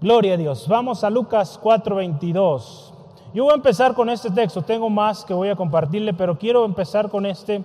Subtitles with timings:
[0.00, 0.66] Gloria a Dios.
[0.66, 2.94] Vamos a Lucas 4:22.
[3.34, 4.62] Yo voy a empezar con este texto.
[4.62, 7.62] Tengo más que voy a compartirle, pero quiero empezar con este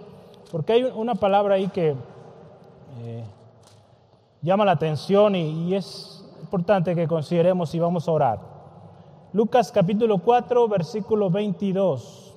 [0.52, 1.96] porque hay una palabra ahí que
[3.00, 3.24] eh,
[4.42, 8.40] llama la atención y, y es importante que consideremos y vamos a orar.
[9.31, 12.33] Lucas capítulo 4, versículo 22.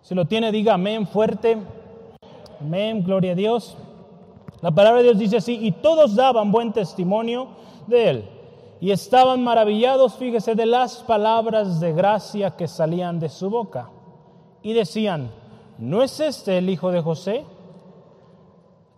[0.00, 1.58] Si lo tiene, diga amén fuerte.
[2.62, 3.76] Amén, gloria a Dios.
[4.62, 7.60] La palabra de Dios dice así, y todos daban buen testimonio
[7.90, 8.30] de él.
[8.80, 13.90] Y estaban maravillados, fíjese, de las palabras de gracia que salían de su boca.
[14.62, 15.30] Y decían,
[15.78, 17.44] ¿no es este el hijo de José?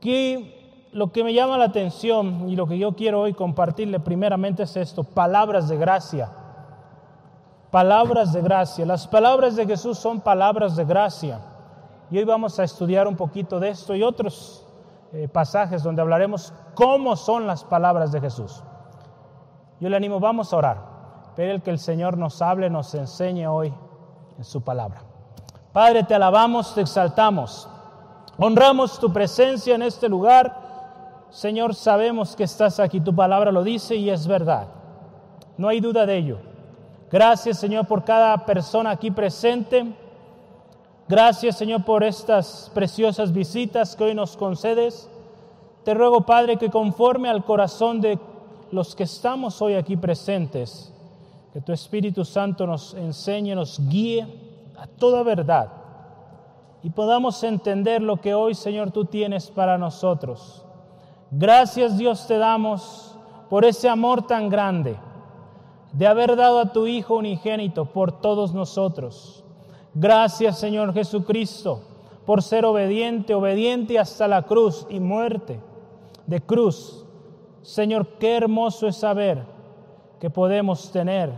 [0.00, 4.64] Que lo que me llama la atención y lo que yo quiero hoy compartirle primeramente
[4.64, 6.30] es esto, palabras de gracia.
[7.72, 8.84] Palabras de gracia.
[8.84, 11.40] Las palabras de Jesús son palabras de gracia.
[12.10, 14.66] Y hoy vamos a estudiar un poquito de esto y otros
[15.12, 18.62] eh, pasajes donde hablaremos cómo son las palabras de Jesús.
[19.82, 20.78] Yo le animo, vamos a orar.
[21.34, 23.74] Pero que el Señor nos hable, nos enseñe hoy
[24.38, 25.02] en su palabra.
[25.72, 27.68] Padre, te alabamos, te exaltamos.
[28.38, 31.26] Honramos tu presencia en este lugar.
[31.30, 33.00] Señor, sabemos que estás aquí.
[33.00, 34.68] Tu palabra lo dice y es verdad.
[35.56, 36.38] No hay duda de ello.
[37.10, 39.96] Gracias, Señor, por cada persona aquí presente.
[41.08, 45.10] Gracias, Señor, por estas preciosas visitas que hoy nos concedes.
[45.82, 48.20] Te ruego, Padre, que conforme al corazón de
[48.72, 50.92] los que estamos hoy aquí presentes,
[51.52, 54.26] que tu Espíritu Santo nos enseñe, nos guíe
[54.78, 55.70] a toda verdad
[56.82, 60.64] y podamos entender lo que hoy, Señor, tú tienes para nosotros.
[61.30, 63.14] Gracias, Dios, te damos
[63.48, 64.96] por ese amor tan grande
[65.92, 69.44] de haber dado a tu Hijo unigénito por todos nosotros.
[69.94, 71.82] Gracias, Señor Jesucristo,
[72.24, 75.60] por ser obediente, obediente hasta la cruz y muerte
[76.26, 77.01] de cruz.
[77.62, 79.44] Señor, qué hermoso es saber
[80.18, 81.32] que podemos tener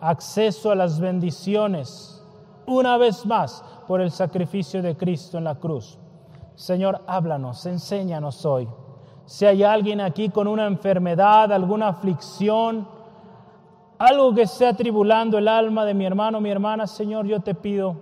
[0.00, 2.22] acceso a las bendiciones
[2.66, 5.98] una vez más por el sacrificio de Cristo en la cruz.
[6.54, 8.68] Señor, háblanos, enséñanos hoy.
[9.26, 12.88] Si hay alguien aquí con una enfermedad, alguna aflicción,
[13.98, 17.96] algo que esté atribulando el alma de mi hermano, mi hermana, Señor, yo te pido,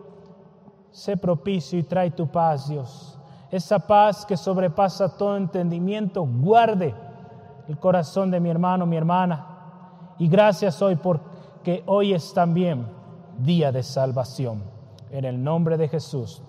[0.90, 3.18] sé propicio y trae tu paz, Dios.
[3.50, 6.94] Esa paz que sobrepasa todo entendimiento, guarde
[7.68, 9.46] el corazón de mi hermano, mi hermana.
[10.18, 12.86] Y gracias hoy porque hoy es también
[13.38, 14.62] día de salvación.
[15.10, 16.42] En el nombre de Jesús.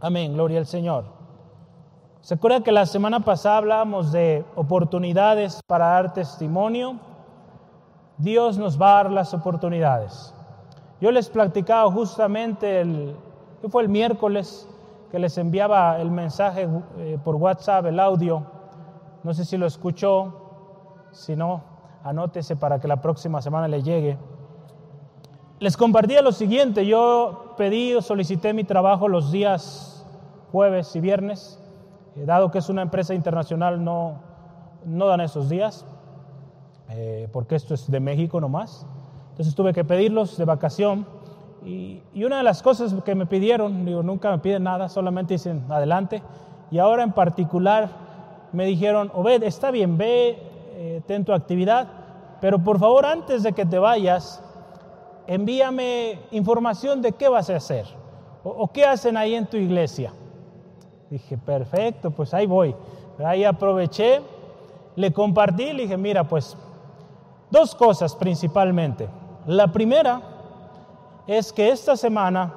[0.00, 1.04] Amén, gloria al Señor.
[2.20, 6.96] ¿Se acuerda que la semana pasada hablábamos de oportunidades para dar testimonio?
[8.18, 10.32] Dios nos va a dar las oportunidades.
[11.00, 13.16] Yo les platicaba justamente el,
[13.68, 14.68] fue el miércoles
[15.10, 18.46] que les enviaba el mensaje eh, por WhatsApp, el audio.
[19.24, 21.62] No sé si lo escuchó, si no,
[22.02, 24.18] anótese para que la próxima semana le llegue.
[25.60, 30.04] Les compartía lo siguiente, yo pedí o solicité mi trabajo los días
[30.50, 31.60] jueves y viernes,
[32.16, 34.20] eh, dado que es una empresa internacional no,
[34.84, 35.86] no dan esos días.
[36.94, 38.86] Eh, porque esto es de México nomás.
[39.30, 41.06] Entonces tuve que pedirlos de vacación.
[41.64, 45.64] Y, una de las cosas que me pidieron, digo, nunca me piden nada, solamente dicen
[45.70, 46.22] adelante.
[46.70, 47.88] Y ahora en particular
[48.52, 50.38] me dijeron, Obed, está bien, ve,
[50.74, 51.88] eh, ten tu actividad,
[52.40, 54.42] pero por favor antes de que te vayas,
[55.26, 57.86] envíame información de qué vas a hacer
[58.44, 60.12] o, o qué hacen ahí en tu iglesia.
[61.10, 62.74] Dije, perfecto, pues ahí voy.
[63.24, 64.20] Ahí aproveché,
[64.96, 66.56] le compartí, le dije, mira, pues
[67.52, 69.10] Dos cosas principalmente.
[69.46, 70.22] La primera
[71.26, 72.54] es que esta semana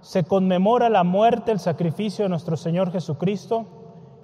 [0.00, 3.64] se conmemora la muerte, el sacrificio de nuestro Señor Jesucristo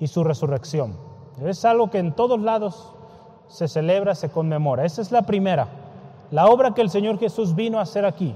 [0.01, 0.97] y su resurrección.
[1.45, 2.93] Es algo que en todos lados
[3.49, 4.85] se celebra, se conmemora.
[4.85, 5.69] Esa es la primera,
[6.31, 8.35] la obra que el Señor Jesús vino a hacer aquí.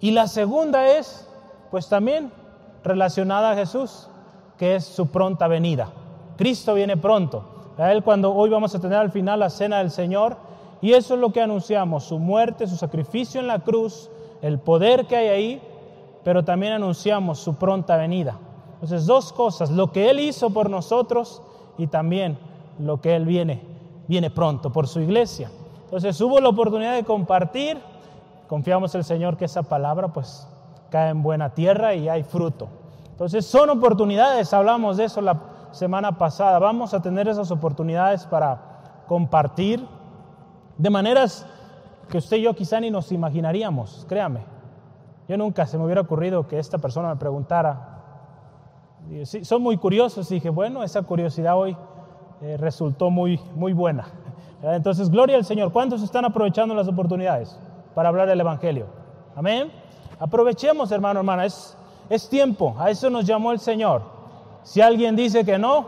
[0.00, 1.28] Y la segunda es,
[1.70, 2.32] pues también
[2.84, 4.08] relacionada a Jesús,
[4.56, 5.90] que es su pronta venida.
[6.36, 7.42] Cristo viene pronto.
[7.76, 10.36] A Él cuando hoy vamos a tener al final la cena del Señor.
[10.80, 14.10] Y eso es lo que anunciamos, su muerte, su sacrificio en la cruz,
[14.42, 15.62] el poder que hay ahí,
[16.22, 18.38] pero también anunciamos su pronta venida.
[18.78, 21.42] Entonces, dos cosas, lo que Él hizo por nosotros
[21.76, 22.38] y también
[22.78, 23.62] lo que Él viene,
[24.06, 25.50] viene pronto por su iglesia.
[25.84, 27.78] Entonces, hubo la oportunidad de compartir,
[28.46, 30.46] confiamos en el Señor que esa palabra pues
[30.90, 32.68] cae en buena tierra y hay fruto.
[33.10, 35.40] Entonces, son oportunidades, hablamos de eso la
[35.72, 36.58] semana pasada.
[36.60, 39.84] Vamos a tener esas oportunidades para compartir
[40.76, 41.44] de maneras
[42.08, 44.40] que usted y yo quizá ni nos imaginaríamos, créame.
[45.28, 47.97] Yo nunca se me hubiera ocurrido que esta persona me preguntara.
[49.42, 51.76] Son muy curiosos dije, bueno, esa curiosidad hoy
[52.40, 54.06] eh, resultó muy, muy buena,
[54.62, 55.70] Entonces, gloria al Señor.
[55.72, 57.56] ¿Cuántos están aprovechando las oportunidades
[57.94, 58.86] para hablar del Evangelio?
[59.36, 59.70] Amén.
[60.18, 61.44] Aprovechemos, hermano, hermana.
[61.44, 61.76] Es,
[62.10, 62.74] es tiempo.
[62.76, 64.02] A eso nos llamó el Señor.
[64.64, 65.86] Si alguien dice que no,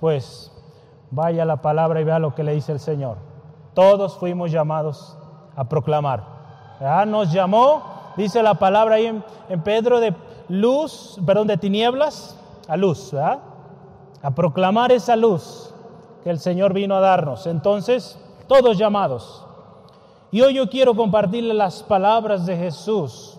[0.00, 0.50] pues
[1.10, 3.18] vaya la palabra y vea lo que le dice el Señor.
[3.74, 5.18] Todos fuimos llamados
[5.54, 6.24] a proclamar.
[7.06, 7.82] Nos llamó,
[8.16, 9.06] dice la palabra ahí
[9.48, 10.14] en, Pedro, de
[10.50, 12.36] luz, perdón, de tinieblas
[12.68, 13.40] a luz, a
[14.34, 15.72] proclamar esa luz
[16.24, 17.46] que el Señor vino a darnos.
[17.46, 19.46] Entonces, todos llamados.
[20.32, 23.38] Y hoy yo quiero compartirle las palabras de Jesús.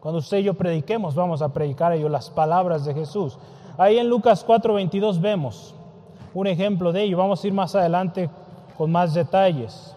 [0.00, 3.38] Cuando usted y yo prediquemos, vamos a predicar ellos las palabras de Jesús.
[3.76, 5.74] Ahí en Lucas 4:22 vemos
[6.34, 7.18] un ejemplo de ello.
[7.18, 8.30] Vamos a ir más adelante
[8.76, 9.94] con más detalles.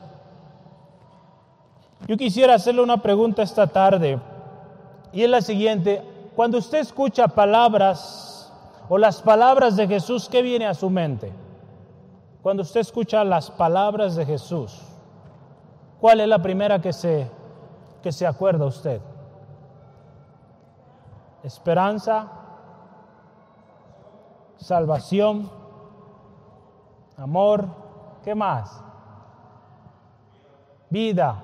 [2.07, 4.19] Yo quisiera hacerle una pregunta esta tarde
[5.15, 6.03] y es la siguiente.
[6.35, 8.51] Cuando usted escucha palabras
[8.89, 11.31] o las palabras de Jesús, ¿qué viene a su mente?
[12.43, 14.81] Cuando usted escucha las palabras de Jesús,
[16.01, 17.31] ¿cuál es la primera que se,
[18.03, 18.99] que se acuerda usted?
[21.43, 22.29] Esperanza,
[24.57, 25.49] salvación,
[27.15, 27.67] amor,
[28.21, 28.83] ¿qué más?
[30.89, 31.41] Vida,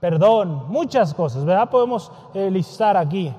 [0.00, 1.70] perdón, muchas cosas, ¿verdad?
[1.70, 3.32] Podemos eh, listar aquí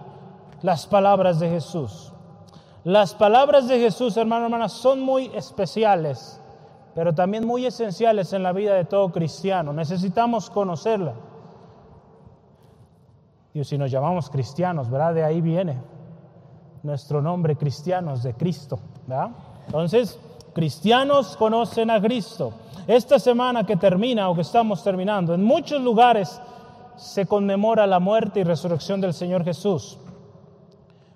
[0.61, 2.13] las palabras de Jesús.
[2.83, 6.39] Las palabras de Jesús, hermano, hermanas, son muy especiales,
[6.95, 9.73] pero también muy esenciales en la vida de todo cristiano.
[9.73, 11.13] Necesitamos conocerla.
[13.53, 15.13] Y si nos llamamos cristianos, ¿verdad?
[15.13, 15.77] De ahí viene
[16.83, 19.29] nuestro nombre, cristianos de Cristo, ¿verdad?
[19.67, 20.19] Entonces,
[20.53, 22.53] cristianos conocen a Cristo.
[22.87, 26.41] Esta semana que termina o que estamos terminando, en muchos lugares
[27.01, 29.97] se conmemora la muerte y resurrección del Señor Jesús.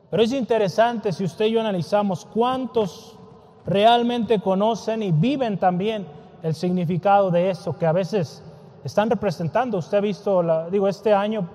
[0.09, 3.19] Pero es interesante si usted y yo analizamos cuántos
[3.65, 6.07] realmente conocen y viven también
[6.41, 8.43] el significado de eso que a veces
[8.83, 9.77] están representando.
[9.77, 11.47] Usted ha visto, digo, este año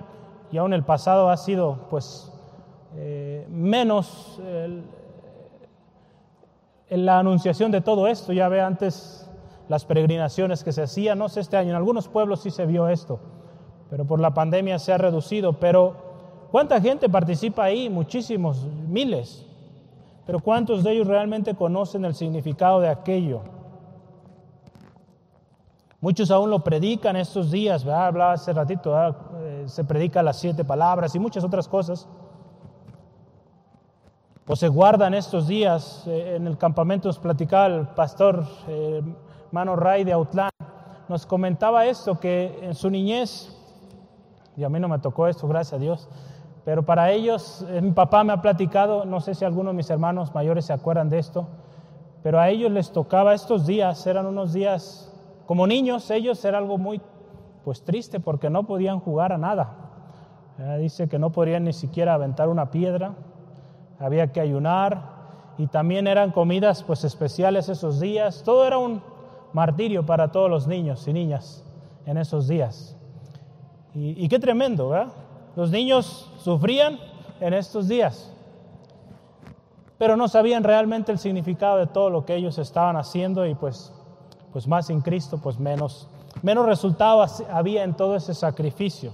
[0.53, 2.32] y aún el pasado ha sido pues
[2.97, 4.41] eh, menos
[6.88, 8.32] en la anunciación de todo esto.
[8.32, 9.29] Ya ve antes
[9.69, 12.88] las peregrinaciones que se hacían, no sé este año, en algunos pueblos sí se vio
[12.88, 13.21] esto,
[13.90, 16.10] pero por la pandemia se ha reducido, pero
[16.50, 17.88] ¿Cuánta gente participa ahí?
[17.88, 19.46] Muchísimos, miles.
[20.26, 23.42] Pero ¿cuántos de ellos realmente conocen el significado de aquello?
[26.00, 28.96] Muchos aún lo predican estos días, hablaba hace ratito,
[29.37, 32.08] eh, se predica las siete palabras y muchas otras cosas.
[34.46, 36.04] O se guardan estos días.
[36.08, 39.02] Eh, en el campamento nos platicaba el pastor eh,
[39.52, 40.50] Mano Ray de Autlán.
[41.08, 43.59] Nos comentaba esto, que en su niñez,
[44.56, 46.08] y a mí no me tocó esto, gracias a Dios,
[46.64, 49.91] pero para ellos, eh, mi papá me ha platicado, no sé si algunos de mis
[49.91, 51.49] hermanos mayores se acuerdan de esto,
[52.23, 55.12] pero a ellos les tocaba estos días, eran unos días,
[55.47, 57.00] como niños, ellos era algo muy
[57.64, 59.76] pues triste porque no podían jugar a nada.
[60.79, 63.14] dice que no podían ni siquiera aventar una piedra,
[63.99, 65.03] había que ayunar
[65.58, 68.43] y también eran comidas pues especiales esos días.
[68.44, 69.03] Todo era un
[69.53, 71.64] martirio para todos los niños y niñas
[72.06, 72.96] en esos días.
[73.94, 75.12] Y, qué tremendo, ¿verdad?
[75.56, 76.98] Los niños sufrían
[77.40, 78.32] en estos días,
[79.98, 83.92] pero no sabían realmente el significado de todo lo que ellos estaban haciendo y pues,
[84.52, 86.08] pues más sin Cristo, pues menos,
[86.43, 89.12] menos resultado había en todo ese sacrificio.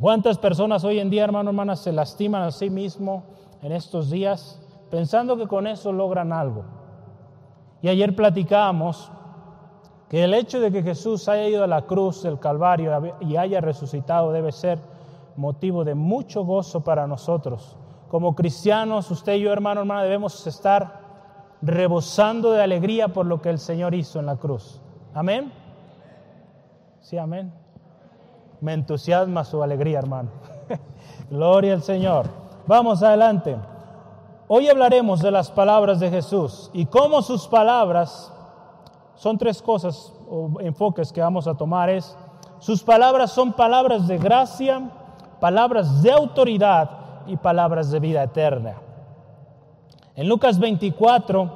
[0.00, 3.24] ¿Cuántas personas hoy en día, hermano, hermanas, se lastiman a sí mismo
[3.62, 6.64] en estos días pensando que con eso logran algo?
[7.82, 9.12] Y ayer platicábamos
[10.10, 13.60] que el hecho de que Jesús haya ido a la cruz del Calvario y haya
[13.60, 14.80] resucitado debe ser
[15.36, 17.76] motivo de mucho gozo para nosotros.
[18.08, 20.98] Como cristianos, usted y yo, hermano, hermana, debemos estar
[21.62, 24.80] rebosando de alegría por lo que el Señor hizo en la cruz.
[25.14, 25.52] Amén.
[27.00, 27.52] Sí, amén.
[28.60, 30.30] Me entusiasma su alegría, hermano.
[31.30, 32.26] Gloria al Señor.
[32.66, 33.56] Vamos adelante.
[34.48, 38.32] Hoy hablaremos de las palabras de Jesús y cómo sus palabras
[39.20, 41.90] son tres cosas o enfoques que vamos a tomar.
[41.90, 42.16] Es,
[42.58, 44.90] sus palabras son palabras de gracia,
[45.38, 46.88] palabras de autoridad
[47.26, 48.76] y palabras de vida eterna.
[50.16, 51.50] En Lucas 24,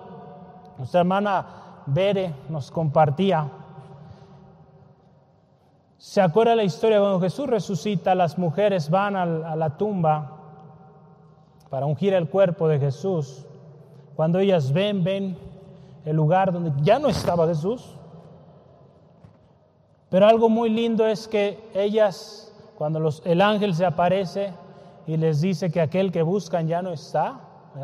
[0.77, 1.47] nuestra hermana
[1.87, 3.49] Bere nos compartía,
[5.97, 10.33] se acuerda la historia cuando Jesús resucita, las mujeres van a la tumba
[11.71, 13.47] para ungir el cuerpo de Jesús.
[14.17, 15.54] Cuando ellas ven, ven
[16.05, 17.97] el lugar donde ya no estaba Jesús.
[20.11, 24.53] Pero algo muy lindo es que ellas, cuando los, el ángel se aparece
[25.07, 27.41] y les dice que aquel que buscan ya no está,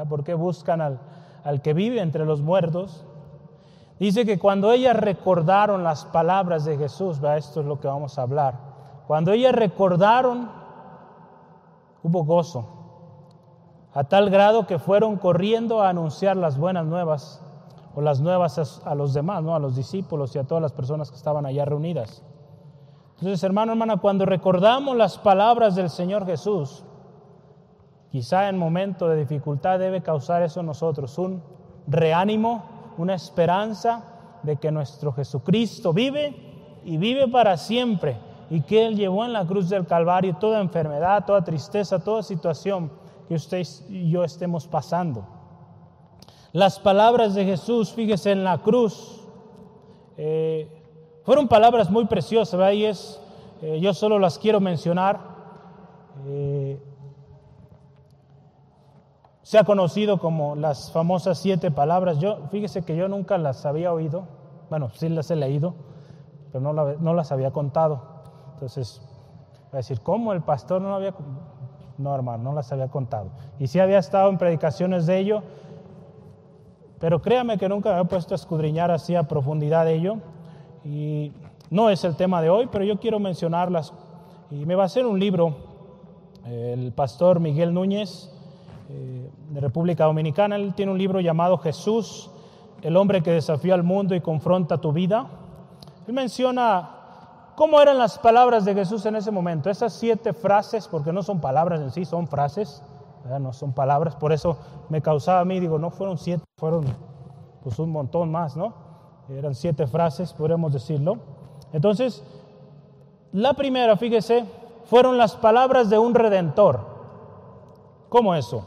[0.08, 1.00] ¿por qué buscan al,
[1.44, 3.04] al que vive entre los muertos?
[3.98, 8.22] Dice que cuando ellas recordaron las palabras de Jesús, esto es lo que vamos a
[8.22, 8.54] hablar,
[9.06, 10.50] cuando ellas recordaron,
[12.02, 12.68] hubo gozo,
[13.92, 17.42] a tal grado que fueron corriendo a anunciar las buenas nuevas
[17.94, 19.54] o las nuevas a, los demás, ¿no?
[19.54, 22.22] a los discípulos y a todas las personas que estaban allá reunidas.
[23.14, 26.84] Entonces, hermano, hermana, cuando recordamos las palabras del Señor Jesús,
[28.10, 31.42] quizá en momento de dificultad debe causar eso en nosotros, un
[31.86, 32.64] reánimo,
[32.96, 34.04] una esperanza
[34.42, 38.16] de que nuestro Jesucristo vive y vive para siempre
[38.48, 42.90] y que Él llevó en la cruz del Calvario toda enfermedad, toda tristeza, toda situación
[43.28, 45.39] que usted y yo estemos pasando.
[46.52, 49.24] Las palabras de Jesús, fíjese en la cruz,
[50.16, 50.68] eh,
[51.24, 53.20] fueron palabras muy preciosas, es,
[53.62, 55.20] eh, yo solo las quiero mencionar.
[56.26, 56.82] Eh,
[59.42, 62.18] se ha conocido como las famosas siete palabras.
[62.18, 64.24] Yo, fíjese que yo nunca las había oído,
[64.68, 65.74] bueno, sí las he leído,
[66.52, 68.02] pero no, no las había contado.
[68.54, 69.00] Entonces,
[69.66, 71.14] va a decir, ¿cómo el pastor no había
[72.00, 73.30] no, hermano, no las había contado.
[73.58, 75.42] Y sí había estado en predicaciones de ello,
[77.00, 80.16] pero créame que nunca me había puesto a escudriñar así a profundidad de ello.
[80.84, 81.32] Y
[81.70, 83.92] no es el tema de hoy, pero yo quiero mencionarlas.
[84.50, 85.56] Y me va a hacer un libro,
[86.44, 88.30] el pastor Miguel Núñez,
[88.90, 90.56] eh, de República Dominicana.
[90.56, 92.30] Él tiene un libro llamado Jesús,
[92.82, 95.26] el hombre que desafía al mundo y confronta tu vida.
[96.06, 97.00] Él menciona
[97.60, 99.68] ¿Cómo eran las palabras de Jesús en ese momento?
[99.68, 102.82] Esas siete frases, porque no son palabras en sí, son frases,
[103.40, 104.56] no son palabras, por eso
[104.88, 106.84] me causaba a mí, digo, no fueron siete, fueron
[107.62, 108.72] pues un montón más, ¿no?
[109.28, 111.18] Eran siete frases, podríamos decirlo.
[111.72, 112.24] Entonces,
[113.32, 114.44] la primera, fíjese,
[114.84, 116.80] fueron las palabras de un redentor.
[118.08, 118.64] ¿Cómo eso?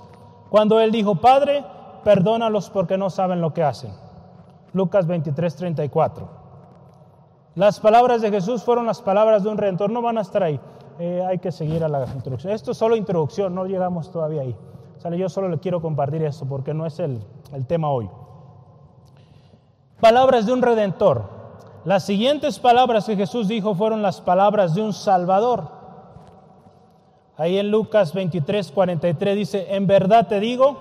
[0.50, 1.66] Cuando él dijo, Padre,
[2.04, 3.94] perdónalos porque no saben lo que hacen.
[4.72, 6.44] Lucas 23, 34.
[7.56, 10.60] Las palabras de Jesús fueron las palabras de un redentor, no van a estar ahí.
[11.00, 12.54] Eh, hay que seguir a la introducción.
[12.54, 14.56] Esto es solo introducción, no llegamos todavía ahí.
[14.98, 15.18] ¿Sale?
[15.18, 17.20] Yo solo le quiero compartir esto porque no es el,
[17.52, 18.10] el tema hoy.
[20.00, 21.24] Palabras de un redentor.
[21.86, 25.68] Las siguientes palabras que Jesús dijo fueron las palabras de un salvador.
[27.36, 30.78] Ahí en Lucas 23, 43 dice, en verdad te digo,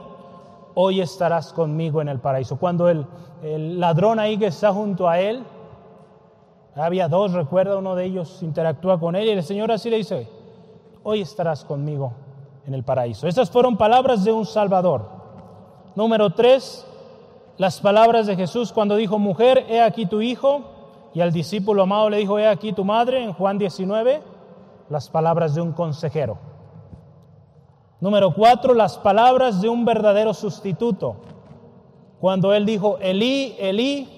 [0.75, 2.59] hoy estarás conmigo en el paraíso.
[2.59, 3.07] Cuando el,
[3.42, 5.45] el ladrón ahí que está junto a él,
[6.75, 10.29] había dos, recuerda, uno de ellos interactúa con él y el Señor así le dice,
[11.02, 12.12] hoy estarás conmigo
[12.67, 13.26] en el paraíso.
[13.26, 15.07] Esas fueron palabras de un Salvador.
[15.95, 16.87] Número tres,
[17.59, 20.62] las palabras de Jesús cuando dijo, mujer, he aquí tu hijo,
[21.14, 24.23] y al discípulo amado le dijo, he aquí tu madre, en Juan 19,
[24.88, 26.38] las palabras de un consejero.
[28.00, 31.17] Número cuatro, las palabras de un verdadero sustituto.
[32.21, 34.09] Cuando él dijo, Elí, Elí,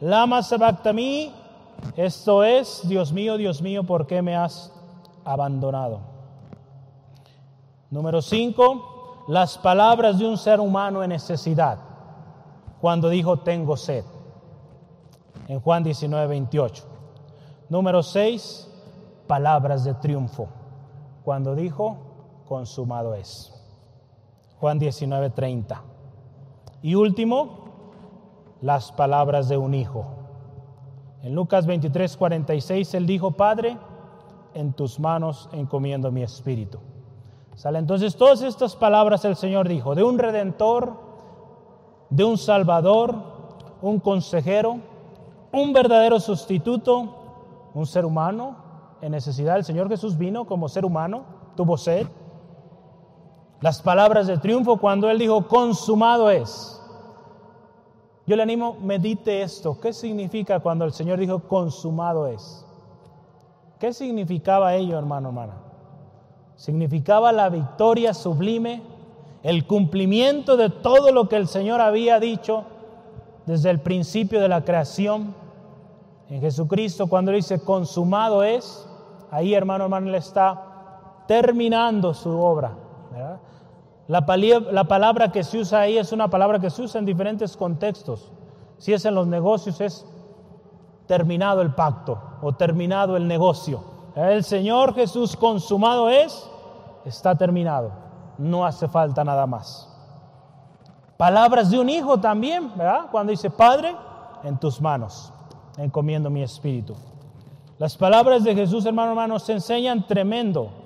[0.00, 1.32] lama sabactami,
[1.96, 4.72] esto es, Dios mío, Dios mío, ¿por qué me has
[5.24, 6.00] abandonado?
[7.90, 11.78] Número cinco, las palabras de un ser humano en necesidad,
[12.80, 14.04] cuando dijo, tengo sed,
[15.46, 16.84] en Juan 19, 28.
[17.68, 18.68] Número seis,
[19.26, 20.48] palabras de triunfo,
[21.24, 21.96] cuando dijo,
[22.48, 23.52] consumado es.
[24.58, 25.82] Juan 19, 30.
[26.82, 27.64] Y último,
[28.60, 30.13] las palabras de un hijo
[31.24, 33.78] en Lucas 23, 46, él dijo, Padre,
[34.52, 36.78] en tus manos encomiendo mi espíritu.
[37.54, 41.00] Sale entonces todas estas palabras el Señor dijo, de un redentor,
[42.10, 43.14] de un salvador,
[43.80, 44.80] un consejero,
[45.50, 48.56] un verdadero sustituto, un ser humano
[49.00, 49.56] en necesidad.
[49.56, 51.24] El Señor Jesús vino como ser humano,
[51.56, 52.06] tuvo sed.
[53.62, 56.73] Las palabras de triunfo cuando Él dijo, consumado es.
[58.26, 59.78] Yo le animo, medite esto.
[59.80, 62.64] ¿Qué significa cuando el Señor dijo consumado es?
[63.78, 65.54] ¿Qué significaba ello, hermano, hermana?
[66.56, 68.82] Significaba la victoria sublime,
[69.42, 72.64] el cumplimiento de todo lo que el Señor había dicho
[73.44, 75.34] desde el principio de la creación.
[76.30, 78.88] En Jesucristo, cuando dice consumado es,
[79.30, 82.72] ahí, hermano, hermano, le está terminando su obra.
[83.12, 83.38] ¿verdad?
[84.06, 88.30] La, palabra que se usa ahí es una palabra que se usa en diferentes contextos.
[88.78, 90.06] Si es en los negocios es
[91.06, 93.82] terminado el pacto o terminado el negocio.
[94.14, 96.48] El Señor Jesús consumado es,
[97.04, 97.92] está terminado.
[98.36, 99.90] No hace falta nada más.
[101.16, 103.06] Palabras de un hijo también, ¿verdad?
[103.10, 103.94] Cuando dice, Padre,
[104.42, 105.32] en tus manos
[105.78, 106.94] encomiendo mi espíritu.
[107.78, 110.83] Las palabras de Jesús, hermano, hermano, se enseñan tremendo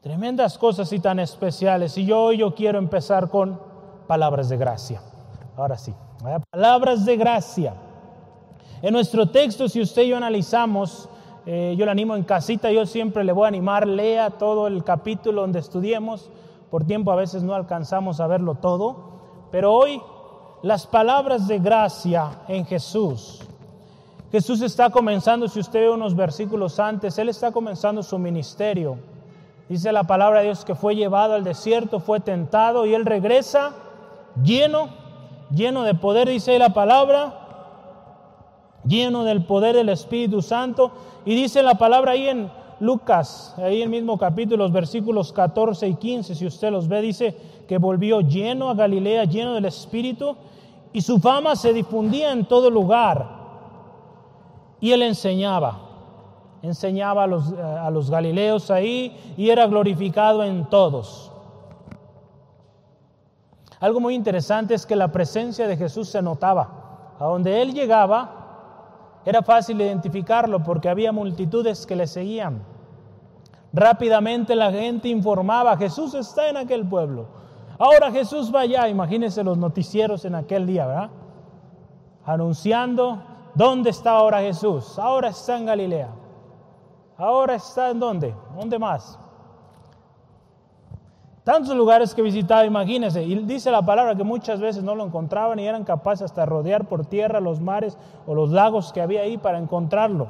[0.00, 1.98] Tremendas cosas y tan especiales.
[1.98, 3.60] Y yo yo quiero empezar con
[4.06, 5.02] palabras de gracia.
[5.56, 5.92] Ahora sí,
[6.50, 7.74] palabras de gracia.
[8.80, 11.08] En nuestro texto, si usted y yo analizamos,
[11.46, 14.84] eh, yo le animo en casita, yo siempre le voy a animar, lea todo el
[14.84, 16.30] capítulo donde estudiemos.
[16.70, 20.00] Por tiempo a veces no alcanzamos a verlo todo, pero hoy
[20.62, 23.40] las palabras de gracia en Jesús.
[24.30, 28.98] Jesús está comenzando, si usted ve unos versículos antes, Él está comenzando su ministerio.
[29.68, 33.72] Dice la palabra de Dios que fue llevado al desierto, fue tentado y Él regresa
[34.42, 34.88] lleno,
[35.50, 37.34] lleno de poder, dice la palabra,
[38.84, 40.92] lleno del poder del Espíritu Santo.
[41.24, 45.94] Y dice la palabra ahí en Lucas, ahí el mismo capítulo, los versículos 14 y
[45.94, 47.36] 15, si usted los ve, dice
[47.68, 50.36] que volvió lleno a Galilea, lleno del Espíritu,
[50.92, 53.36] y su fama se difundía en todo lugar.
[54.80, 55.87] Y él enseñaba,
[56.62, 61.32] enseñaba a los, a los galileos ahí y era glorificado en todos.
[63.80, 67.14] Algo muy interesante es que la presencia de Jesús se notaba.
[67.18, 68.38] A donde él llegaba,
[69.24, 72.62] era fácil identificarlo porque había multitudes que le seguían.
[73.72, 77.26] Rápidamente la gente informaba, Jesús está en aquel pueblo.
[77.78, 81.10] Ahora Jesús va allá, imagínense los noticieros en aquel día, ¿verdad?
[82.24, 83.22] Anunciando,
[83.54, 84.98] ¿dónde está ahora Jesús?
[84.98, 86.08] Ahora está en Galilea.
[87.18, 88.32] Ahora está en dónde?
[88.56, 89.18] ¿Dónde más?
[91.42, 93.24] Tantos lugares que visitaba, imagínense.
[93.24, 96.86] Y dice la palabra que muchas veces no lo encontraban y eran capaces hasta rodear
[96.86, 100.28] por tierra los mares o los lagos que había ahí para encontrarlo.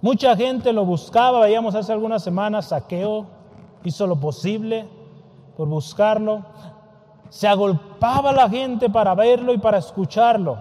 [0.00, 3.26] Mucha gente lo buscaba, veíamos hace algunas semanas, saqueo,
[3.84, 4.88] hizo lo posible
[5.56, 6.44] por buscarlo.
[7.28, 10.58] Se agolpaba la gente para verlo y para escucharlo.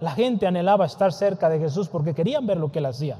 [0.00, 3.18] La gente anhelaba estar cerca de Jesús porque querían ver lo que él hacía.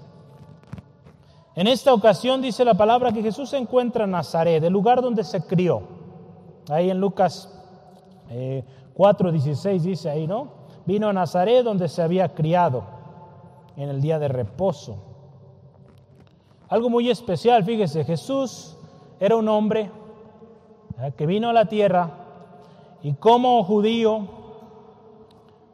[1.54, 5.22] En esta ocasión dice la palabra que Jesús se encuentra en Nazaret, el lugar donde
[5.22, 5.82] se crió.
[6.70, 7.48] Ahí en Lucas
[8.30, 10.48] 4:16 eh, dice ahí, ¿no?
[10.86, 12.84] Vino a Nazaret donde se había criado
[13.76, 14.96] en el día de reposo.
[16.68, 18.78] Algo muy especial, fíjese, Jesús
[19.20, 19.90] era un hombre
[21.16, 22.10] que vino a la tierra
[23.02, 24.26] y como judío,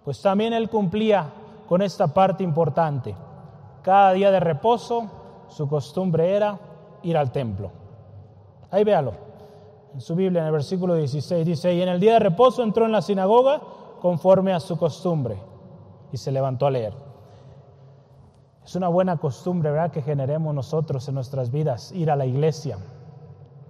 [0.05, 1.31] pues también él cumplía
[1.69, 3.15] con esta parte importante.
[3.83, 5.18] Cada día de reposo
[5.49, 6.59] su costumbre era
[7.03, 7.71] ir al templo.
[8.71, 9.13] Ahí véalo.
[9.95, 12.85] En su Biblia, en el versículo 16, dice, y en el día de reposo entró
[12.85, 13.61] en la sinagoga
[14.01, 15.39] conforme a su costumbre
[16.13, 16.93] y se levantó a leer.
[18.65, 22.79] Es una buena costumbre, ¿verdad?, que generemos nosotros en nuestras vidas, ir a la iglesia.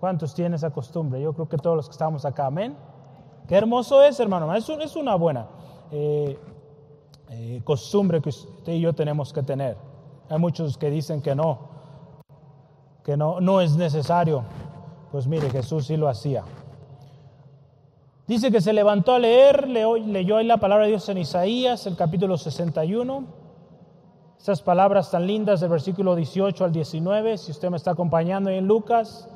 [0.00, 1.20] ¿Cuántos tienen esa costumbre?
[1.20, 2.76] Yo creo que todos los que estamos acá, amén.
[3.46, 4.52] Qué hermoso es, hermano.
[4.54, 5.46] Es, es una buena
[5.90, 6.38] eh,
[7.30, 9.76] eh, costumbre que usted y yo tenemos que tener.
[10.30, 11.58] Hay muchos que dicen que no,
[13.04, 14.44] que no, no es necesario.
[15.10, 16.44] Pues mire, Jesús sí lo hacía.
[18.26, 21.96] Dice que se levantó a leer, leyó ahí la palabra de Dios en Isaías, el
[21.96, 23.24] capítulo 61.
[24.38, 28.58] Esas palabras tan lindas del versículo 18 al 19, si usted me está acompañando ahí
[28.58, 29.28] en Lucas,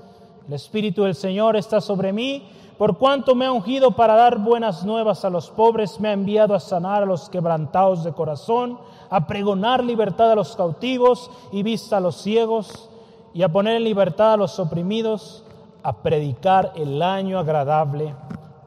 [0.46, 2.48] el Espíritu del Señor está sobre mí
[2.83, 6.52] por cuanto me ha ungido para dar buenas nuevas a los pobres, me ha enviado
[6.52, 8.76] a sanar a los quebrantados de corazón,
[9.09, 12.88] a pregonar libertad a los cautivos y vista a los ciegos,
[13.35, 15.44] y a poner en libertad a los oprimidos,
[15.85, 18.16] a predicar el año agradable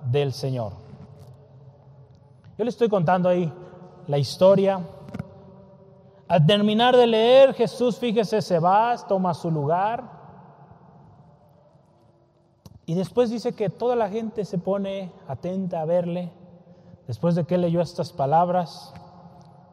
[0.10, 0.72] del Señor.
[2.58, 3.52] Yo le estoy contando ahí
[4.08, 4.80] la historia.
[6.30, 10.15] Al terminar de leer, Jesús, fíjese, se va, toma su lugar
[12.86, 16.32] y después dice que toda la gente se pone atenta a verle.
[17.08, 18.94] Después de que leyó estas palabras,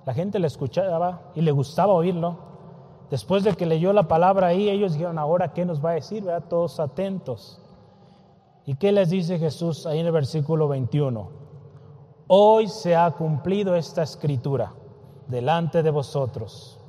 [0.06, 2.38] la gente le escuchaba y le gustaba oírlo.
[3.10, 6.24] Después de que leyó la palabra ahí, ellos dijeron, ahora, ¿qué nos va a decir?
[6.24, 6.48] ¿verdad?
[6.48, 7.60] Todos atentos.
[8.64, 11.28] ¿Y qué les dice Jesús ahí en el versículo 21?
[12.28, 14.72] Hoy se ha cumplido esta escritura
[15.26, 16.81] delante de vosotros.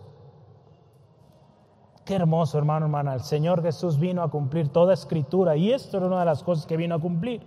[2.05, 3.13] Qué hermoso, hermano, hermana.
[3.13, 6.65] El Señor Jesús vino a cumplir toda escritura y esto era una de las cosas
[6.65, 7.41] que vino a cumplir.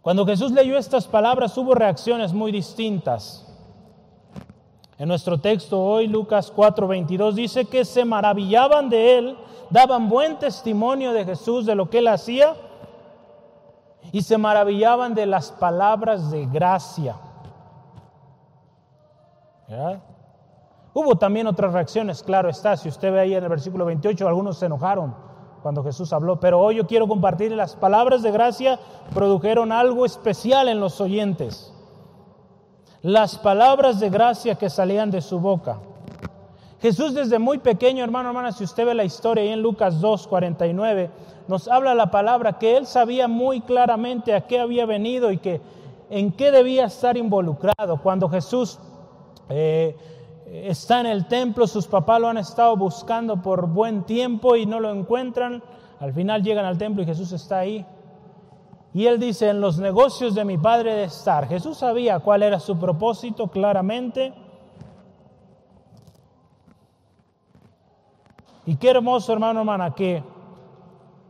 [0.00, 3.46] Cuando Jesús leyó estas palabras hubo reacciones muy distintas.
[4.98, 9.38] En nuestro texto hoy, Lucas 4:22, dice que se maravillaban de él,
[9.70, 12.54] daban buen testimonio de Jesús, de lo que él hacía,
[14.12, 17.16] y se maravillaban de las palabras de gracia.
[19.68, 20.02] ¿Verdad?
[20.94, 24.58] Hubo también otras reacciones, claro está, si usted ve ahí en el versículo 28, algunos
[24.58, 25.14] se enojaron
[25.62, 28.80] cuando Jesús habló, pero hoy yo quiero compartir las palabras de gracia
[29.14, 31.72] produjeron algo especial en los oyentes.
[33.00, 35.78] Las palabras de gracia que salían de su boca.
[36.80, 41.10] Jesús desde muy pequeño, hermano, hermana, si usted ve la historia en Lucas 2, 49,
[41.46, 45.60] nos habla la palabra que él sabía muy claramente a qué había venido y que
[46.10, 48.02] en qué debía estar involucrado.
[48.02, 48.80] Cuando Jesús
[49.48, 49.96] eh,
[50.52, 54.80] está en el templo, sus papás lo han estado buscando por buen tiempo y no
[54.80, 55.62] lo encuentran.
[55.98, 57.86] Al final llegan al templo y Jesús está ahí.
[58.92, 61.48] Y él dice, en los negocios de mi padre de estar.
[61.48, 64.34] Jesús sabía cuál era su propósito claramente.
[68.66, 70.22] Y qué hermoso, hermano, hermana, que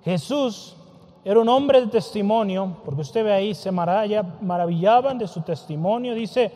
[0.03, 0.77] Jesús
[1.25, 6.53] era un hombre de testimonio, porque usted ve ahí, se maravillaban de su testimonio, dice,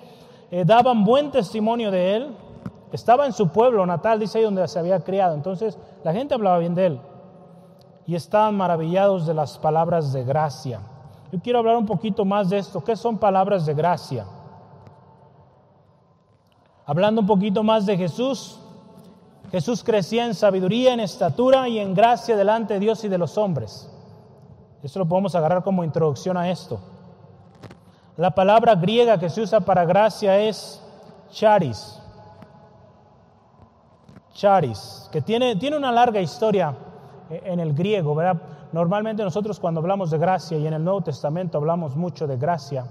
[0.50, 2.36] eh, daban buen testimonio de él,
[2.92, 6.58] estaba en su pueblo natal, dice ahí donde se había criado, entonces la gente hablaba
[6.58, 7.00] bien de él
[8.06, 10.80] y estaban maravillados de las palabras de gracia.
[11.32, 14.26] Yo quiero hablar un poquito más de esto, ¿qué son palabras de gracia?
[16.86, 18.60] Hablando un poquito más de Jesús,
[19.50, 23.36] Jesús crecía en sabiduría, en estatura y en gracia delante de Dios y de los
[23.36, 23.90] hombres.
[24.82, 26.78] Esto lo podemos agarrar como introducción a esto.
[28.16, 30.80] La palabra griega que se usa para gracia es
[31.30, 32.00] charis.
[34.36, 36.76] Charis, que tiene, tiene una larga historia
[37.30, 38.40] en el griego, ¿verdad?
[38.72, 42.86] Normalmente nosotros cuando hablamos de gracia y en el Nuevo Testamento hablamos mucho de gracia.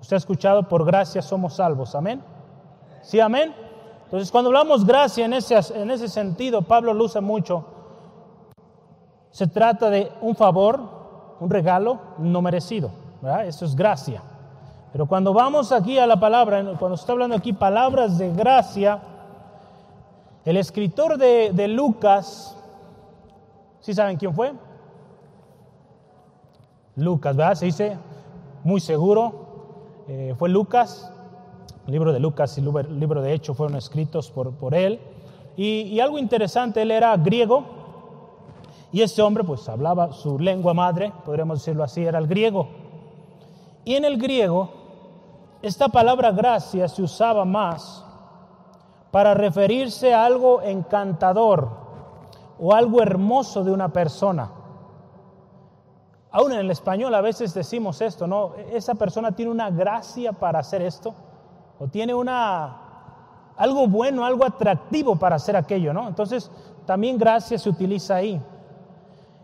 [0.00, 2.22] Usted ha escuchado, por gracia somos salvos, amén.
[3.02, 3.52] ¿Sí, amén?
[4.04, 7.64] Entonces, cuando hablamos gracia en ese, en ese sentido, Pablo lo usa mucho.
[9.30, 10.80] Se trata de un favor,
[11.40, 12.90] un regalo no merecido.
[13.20, 13.46] ¿verdad?
[13.46, 14.22] Eso es gracia.
[14.92, 19.00] Pero cuando vamos aquí a la palabra, cuando está hablando aquí palabras de gracia,
[20.44, 22.56] el escritor de, Lucas,
[23.80, 24.52] ¿sí saben quién fue?
[26.96, 27.54] Lucas, ¿verdad?
[27.54, 27.98] Se dice
[28.64, 30.04] muy seguro.
[30.08, 31.12] Eh, fue Lucas.
[31.86, 35.00] El libro de Lucas y el libro de Hechos fueron escritos por, por él.
[35.56, 37.64] Y, algo interesante, él era griego
[38.92, 42.68] y este hombre pues hablaba su lengua madre, podríamos decirlo así, era el griego.
[43.84, 44.70] Y en el griego,
[45.60, 48.04] esta palabra gracia se usaba más
[49.18, 51.68] para referirse a algo encantador
[52.56, 54.48] o algo hermoso de una persona.
[56.30, 58.54] Aún en el español a veces decimos esto, ¿no?
[58.70, 61.16] Esa persona tiene una gracia para hacer esto
[61.80, 66.06] o tiene una algo bueno, algo atractivo para hacer aquello, ¿no?
[66.06, 66.48] Entonces,
[66.86, 68.40] también gracia se utiliza ahí.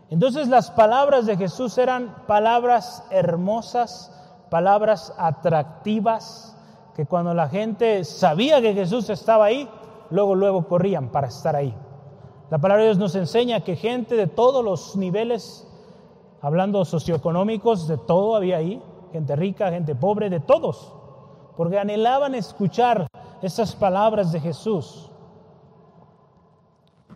[0.09, 4.09] Entonces, las palabras de Jesús eran palabras hermosas,
[4.49, 6.54] palabras atractivas,
[6.95, 9.69] que cuando la gente sabía que Jesús estaba ahí,
[10.09, 11.75] luego luego corrían para estar ahí.
[12.49, 15.67] La palabra de Dios nos enseña que gente de todos los niveles,
[16.41, 18.81] hablando socioeconómicos, de todo había ahí,
[19.11, 20.93] gente rica, gente pobre, de todos
[21.55, 23.07] porque anhelaban escuchar
[23.41, 25.09] esas palabras de Jesús.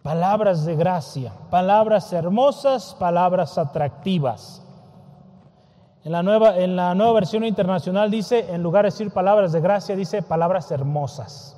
[0.01, 4.65] Palabras de gracia, palabras hermosas, palabras atractivas.
[6.09, 9.61] En la, nueva, en la nueva versión internacional dice, en lugar de decir palabras de
[9.61, 11.55] gracia, dice palabras hermosas.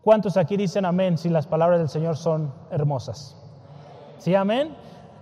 [0.00, 3.36] ¿Cuántos aquí dicen amén si las palabras del Señor son hermosas?
[4.16, 4.74] ¿Sí, amén?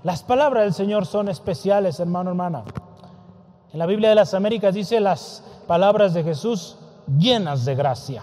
[0.05, 2.63] Las palabras del Señor son especiales, hermano, hermana.
[3.73, 6.79] En la Biblia de las Américas dice las palabras de Jesús
[7.19, 8.23] llenas de gracia.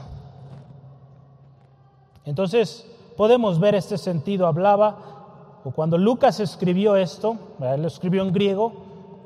[2.24, 4.48] Entonces, podemos ver este sentido.
[4.48, 5.15] Hablaba,
[5.72, 8.74] cuando Lucas escribió esto, él lo escribió en griego,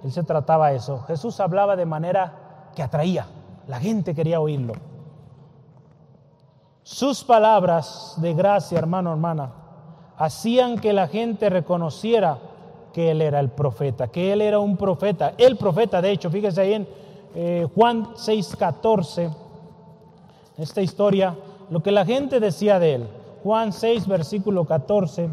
[0.04, 1.02] él se trataba eso.
[1.02, 3.28] Jesús hablaba de manera que atraía,
[3.68, 4.74] la gente quería oírlo.
[6.84, 9.52] Sus palabras de gracia, hermano, hermana,
[10.18, 12.38] hacían que la gente reconociera
[12.94, 16.62] que él era el profeta, que él era un profeta, el profeta, de hecho, fíjese
[16.62, 16.88] ahí en
[17.36, 19.30] eh, Juan 6:14,
[20.58, 21.36] esta historia,
[21.70, 23.08] lo que la gente decía de él.
[23.44, 25.30] Juan 6, versículo 14.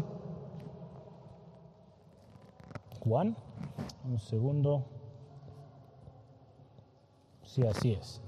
[3.07, 3.35] Juan,
[4.09, 4.83] un segundo.
[7.43, 8.21] Sí, así es.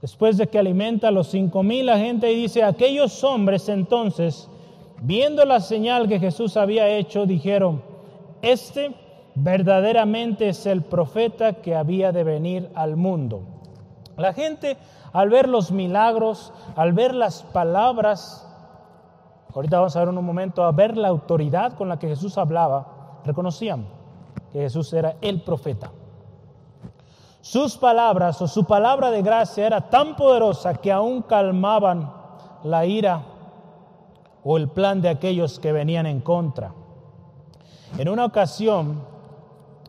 [0.00, 4.48] Después de que alimenta a los cinco mil, la gente dice, aquellos hombres entonces,
[5.02, 7.82] viendo la señal que Jesús había hecho, dijeron,
[8.42, 8.94] este
[9.34, 13.42] verdaderamente es el profeta que había de venir al mundo.
[14.16, 14.76] La gente
[15.12, 18.46] al ver los milagros, al ver las palabras,
[19.54, 22.36] ahorita vamos a ver en un momento, a ver la autoridad con la que Jesús
[22.36, 23.95] hablaba, reconocían
[24.62, 25.90] Jesús era el profeta.
[27.40, 32.12] Sus palabras o su palabra de gracia era tan poderosa que aún calmaban
[32.64, 33.22] la ira
[34.42, 36.72] o el plan de aquellos que venían en contra.
[37.98, 39.02] En una ocasión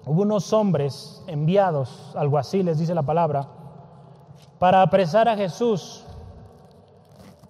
[0.06, 3.48] hubo unos hombres enviados, algo así les dice la palabra,
[4.60, 6.06] para apresar a Jesús.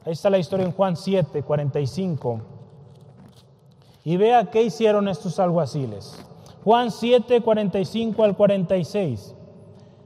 [0.05, 2.41] Ahí está la historia en Juan 7, 45.
[4.05, 6.26] Y vea qué hicieron estos alguaciles.
[6.67, 9.33] Juan 7, 45 al 46.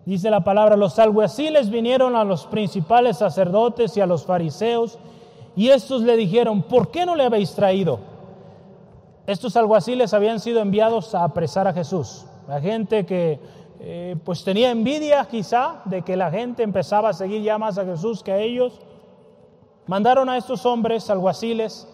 [0.06, 5.00] Dice la palabra, los alguaciles vinieron a los principales sacerdotes y a los fariseos
[5.56, 7.98] y estos le dijeron, ¿por qué no le habéis traído?
[9.26, 12.28] Estos alguaciles habían sido enviados a apresar a Jesús.
[12.48, 13.40] La gente que
[13.80, 17.86] eh, pues tenía envidia quizá de que la gente empezaba a seguir ya más a
[17.86, 18.80] Jesús que a ellos.
[19.88, 21.88] Mandaron a estos hombres alguaciles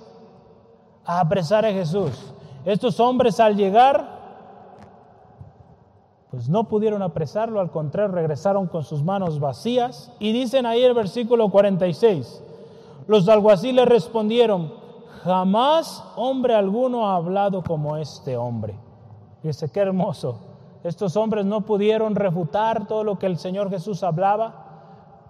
[1.05, 2.33] a apresar a Jesús.
[2.65, 4.16] Estos hombres al llegar
[6.31, 10.11] pues no pudieron apresarlo, al contrario, regresaron con sus manos vacías.
[10.19, 12.43] Y dicen ahí el versículo 46,
[13.07, 14.73] los alguaciles respondieron,
[15.23, 18.75] jamás hombre alguno ha hablado como este hombre.
[19.41, 20.39] Dice, qué hermoso.
[20.83, 24.65] Estos hombres no pudieron refutar todo lo que el Señor Jesús hablaba.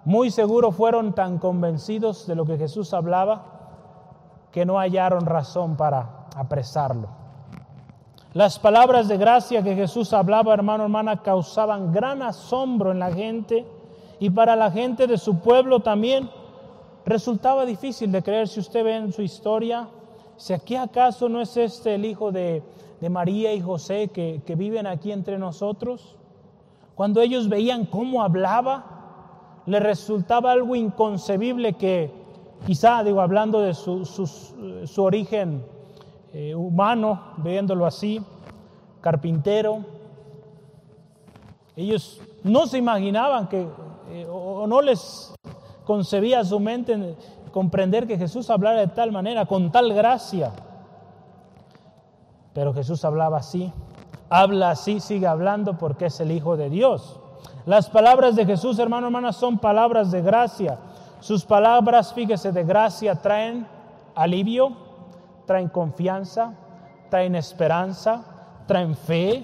[0.06, 3.58] Muy seguro fueron tan convencidos de lo que Jesús hablaba
[4.52, 7.27] que no hallaron razón para apresarlo.
[8.34, 13.66] Las palabras de gracia que Jesús hablaba, hermano, hermana, causaban gran asombro en la gente
[14.20, 16.30] y para la gente de su pueblo también
[17.06, 18.48] resultaba difícil de creer.
[18.48, 19.88] Si usted ve en su historia,
[20.36, 22.63] si aquí acaso no es este el hijo de,
[23.10, 26.18] María y José que, que viven aquí entre nosotros,
[26.96, 32.12] cuando ellos veían cómo hablaba, le resultaba algo inconcebible que
[32.66, 35.63] quizá, digo, hablando de su, su origen,
[36.34, 38.22] eh, humano, viéndolo así,
[39.02, 39.86] carpintero.
[41.76, 43.68] Ellos no se imaginaban que,
[44.10, 45.34] eh, o no les
[45.86, 47.16] concebía su mente
[47.52, 50.52] comprender que Jesús hablara de tal manera, con tal gracia.
[52.54, 53.72] Pero Jesús hablaba así,
[54.30, 57.20] habla así, sigue hablando porque es el Hijo de Dios.
[57.66, 60.78] Las palabras de Jesús, hermano, hermana, son palabras de gracia.
[61.20, 63.68] Sus palabras, fíjese, de gracia traen
[64.16, 64.72] alivio,
[65.48, 66.54] traen confianza,
[67.10, 68.24] traen esperanza,
[68.68, 69.44] traen fe,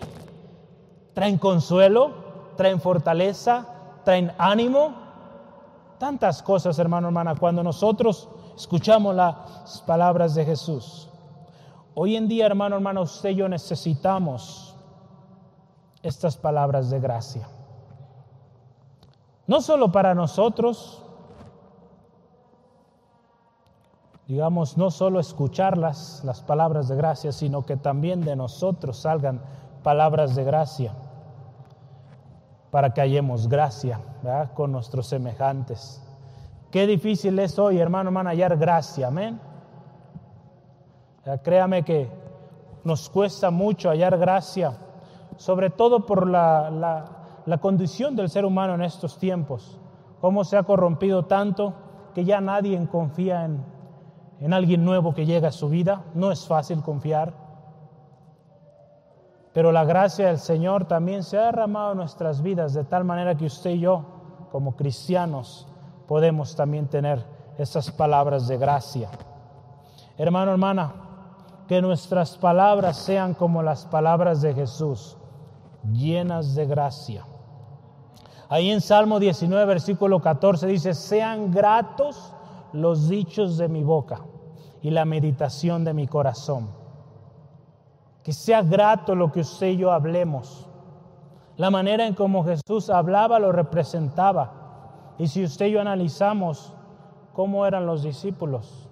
[1.13, 2.12] traen consuelo,
[2.58, 3.66] traen fortaleza,
[4.04, 5.02] traen ánimo.
[5.98, 11.10] Tantas cosas, hermano, hermana, cuando nosotros escuchamos las palabras de Jesús.
[11.96, 14.76] Hoy en día, hermano, hermana, usted y yo necesitamos
[16.02, 17.48] estas palabras de gracia.
[19.48, 21.03] No solo para nosotros,
[24.34, 29.39] digamos, no solo escucharlas, las palabras de gracia, sino que también de nosotros salgan
[29.84, 30.91] palabras de gracia,
[32.72, 34.00] para que hallemos gracia
[34.56, 36.02] con nuestros semejantes.
[36.72, 39.39] Qué difícil es hoy, hermano, hermano, hallar gracia, amén.
[41.43, 42.10] créame que
[42.84, 44.76] nos cuesta mucho hallar gracia,
[45.38, 47.06] sobre todo por la, la,
[47.46, 49.80] la condición del ser humano en estos tiempos,
[50.22, 51.76] cómo se ha corrompido tanto
[52.15, 53.73] que ya nadie confía en,
[54.43, 56.03] en alguien nuevo que llega a su vida.
[56.13, 57.34] No es fácil confiar.
[59.53, 63.38] Pero la gracia del Señor también se ha derramado en nuestras vidas de tal manera
[63.38, 64.03] que usted y yo,
[64.51, 65.65] como cristianos,
[66.10, 67.23] podemos también tener
[67.58, 69.10] esas palabras de gracia.
[70.17, 70.93] Hermano, hermana,
[71.65, 75.15] que nuestras palabras sean como las palabras de Jesús,
[75.93, 77.25] llenas de gracia.
[78.49, 82.34] Ahí en Salmo 19, versículo 14 dice, sean gratos
[82.73, 84.19] los dichos de mi boca
[84.84, 86.67] y la meditación de mi corazón.
[88.22, 90.67] Que sea grato lo que usted y yo hablemos.
[91.56, 95.15] La manera en cómo Jesús hablaba lo representaba.
[95.17, 96.74] Y si usted y yo analizamos
[97.34, 98.89] cómo eran los discípulos,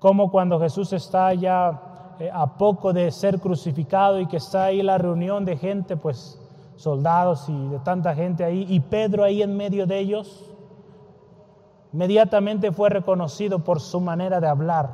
[0.00, 4.82] cómo cuando Jesús está ya eh, a poco de ser crucificado y que está ahí
[4.82, 6.40] la reunión de gente, pues
[6.74, 10.47] soldados y de tanta gente ahí, y Pedro ahí en medio de ellos,
[11.92, 14.90] Inmediatamente fue reconocido por su manera de hablar,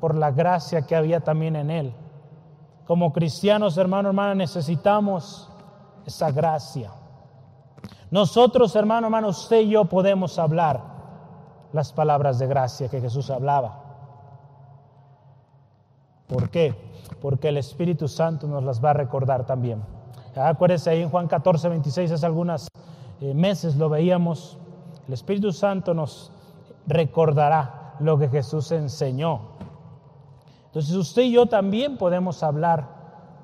[0.00, 1.94] por la gracia que había también en él.
[2.86, 5.50] Como cristianos, hermano, hermana, necesitamos
[6.06, 6.92] esa gracia.
[8.10, 10.80] Nosotros, hermano, hermano, usted y yo podemos hablar
[11.72, 13.82] las palabras de gracia que Jesús hablaba.
[16.28, 16.74] ¿Por qué?
[17.20, 19.82] Porque el Espíritu Santo nos las va a recordar también.
[20.36, 22.68] Acuérdense ahí en Juan 14, 26, hace algunos
[23.20, 24.58] eh, meses lo veíamos
[25.06, 26.32] el Espíritu Santo nos
[26.86, 29.40] recordará lo que Jesús enseñó.
[30.66, 32.86] Entonces usted y yo también podemos hablar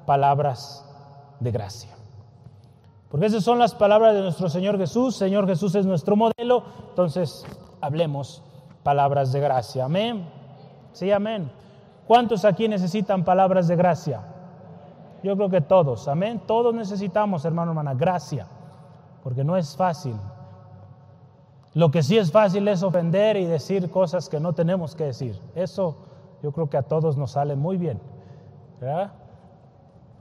[0.06, 0.84] palabras
[1.40, 1.90] de gracia.
[3.10, 5.16] Porque esas son las palabras de nuestro Señor Jesús.
[5.16, 6.64] Señor Jesús es nuestro modelo.
[6.88, 7.44] Entonces
[7.80, 8.42] hablemos
[8.82, 9.84] palabras de gracia.
[9.84, 10.28] Amén.
[10.92, 11.50] Sí, amén.
[12.06, 14.22] ¿Cuántos aquí necesitan palabras de gracia?
[15.22, 16.08] Yo creo que todos.
[16.08, 16.42] Amén.
[16.46, 18.46] Todos necesitamos, hermano, hermana, gracia.
[19.22, 20.16] Porque no es fácil
[21.74, 25.38] Lo que sí es fácil es ofender y decir cosas que no tenemos que decir.
[25.54, 25.96] Eso
[26.42, 28.00] yo creo que a todos nos sale muy bien.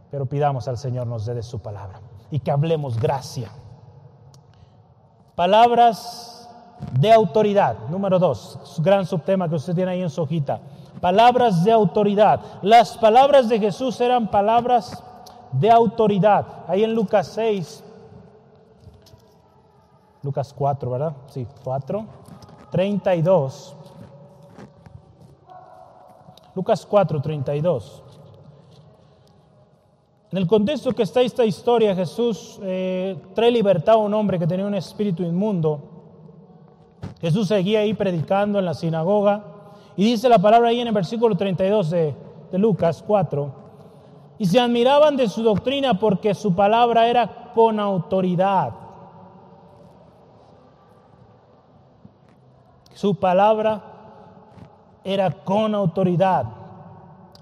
[0.09, 3.49] Pero pidamos al Señor nos dé su palabra y que hablemos gracia.
[5.35, 6.49] Palabras
[6.99, 7.77] de autoridad.
[7.89, 10.59] Número dos, gran subtema que usted tiene ahí en su hojita.
[10.99, 12.39] Palabras de autoridad.
[12.61, 15.03] Las palabras de Jesús eran palabras
[15.51, 16.45] de autoridad.
[16.67, 17.83] Ahí en Lucas 6,
[20.23, 21.13] Lucas 4, ¿verdad?
[21.27, 22.05] Sí, 4,
[22.71, 23.75] 32.
[26.55, 28.03] Lucas 4, 32.
[30.31, 34.47] En el contexto que está esta historia, Jesús eh, trae libertad a un hombre que
[34.47, 35.81] tenía un espíritu inmundo.
[37.19, 39.43] Jesús seguía ahí predicando en la sinagoga
[39.95, 42.15] y dice la palabra ahí en el versículo 32 de,
[42.51, 43.61] de Lucas 4.
[44.37, 48.80] Y se admiraban de su doctrina porque su palabra era con autoridad.
[53.01, 53.81] Su palabra
[55.03, 56.45] era con autoridad.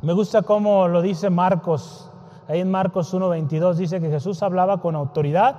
[0.01, 2.09] Me gusta cómo lo dice Marcos.
[2.47, 5.57] Ahí en Marcos 1.22 dice que Jesús hablaba con autoridad,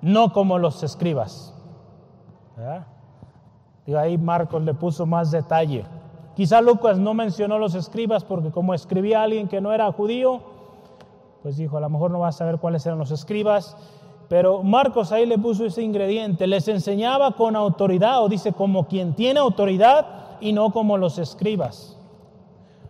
[0.00, 1.54] no como los escribas.
[3.96, 5.84] Ahí Marcos le puso más detalle.
[6.34, 10.40] Quizá Lucas no mencionó los escribas porque como escribía alguien que no era judío,
[11.44, 13.76] pues dijo, a lo mejor no va a saber cuáles eran los escribas.
[14.28, 19.14] Pero Marcos ahí le puso ese ingrediente, les enseñaba con autoridad, o dice como quien
[19.14, 21.98] tiene autoridad y no como los escribas.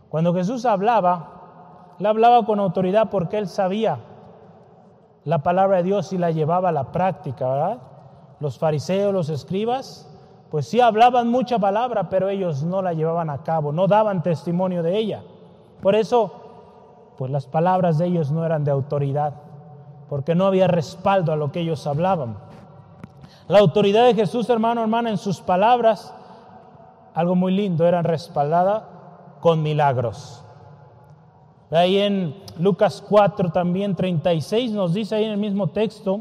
[0.08, 3.98] Cuando Jesús hablaba, le hablaba con autoridad porque él sabía
[5.24, 7.78] la palabra de Dios y la llevaba a la práctica, ¿verdad?
[8.40, 10.10] Los fariseos, los escribas,
[10.50, 14.82] pues sí hablaban mucha palabra, pero ellos no la llevaban a cabo, no daban testimonio
[14.82, 15.22] de ella.
[15.80, 16.32] Por eso,
[17.16, 19.43] pues las palabras de ellos no eran de autoridad
[20.08, 22.36] porque no había respaldo a lo que ellos hablaban.
[23.48, 26.14] La autoridad de Jesús, hermano, hermana, en sus palabras,
[27.14, 30.42] algo muy lindo, eran respaldada con milagros.
[31.70, 36.20] Ahí en Lucas 4 también 36 nos dice ahí en el mismo texto,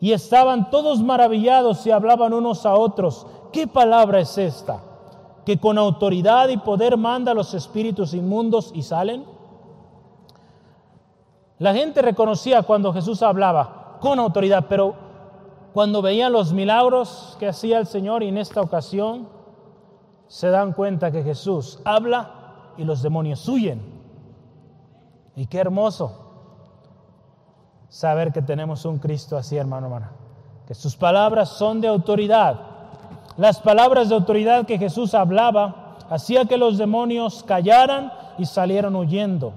[0.00, 4.80] y estaban todos maravillados y hablaban unos a otros, ¿qué palabra es esta?
[5.44, 9.24] Que con autoridad y poder manda a los espíritus inmundos y salen.
[11.58, 14.94] La gente reconocía cuando Jesús hablaba con autoridad, pero
[15.72, 19.28] cuando veían los milagros que hacía el Señor y en esta ocasión
[20.26, 22.30] se dan cuenta que Jesús habla
[22.76, 23.80] y los demonios huyen.
[25.34, 26.26] Y qué hermoso
[27.88, 30.12] saber que tenemos un Cristo así, hermano, hermana.
[30.66, 32.58] Que sus palabras son de autoridad.
[33.36, 39.52] Las palabras de autoridad que Jesús hablaba hacía que los demonios callaran y salieran huyendo.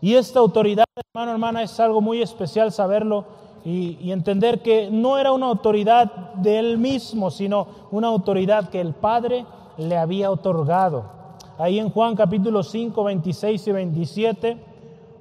[0.00, 3.24] Y esta autoridad, hermano, hermana, es algo muy especial saberlo
[3.64, 8.92] y, entender que no era una autoridad de él mismo, sino una autoridad que el
[8.94, 9.44] Padre
[9.76, 11.10] le había otorgado.
[11.58, 14.56] Ahí en Juan capítulo 5, 26 y 27,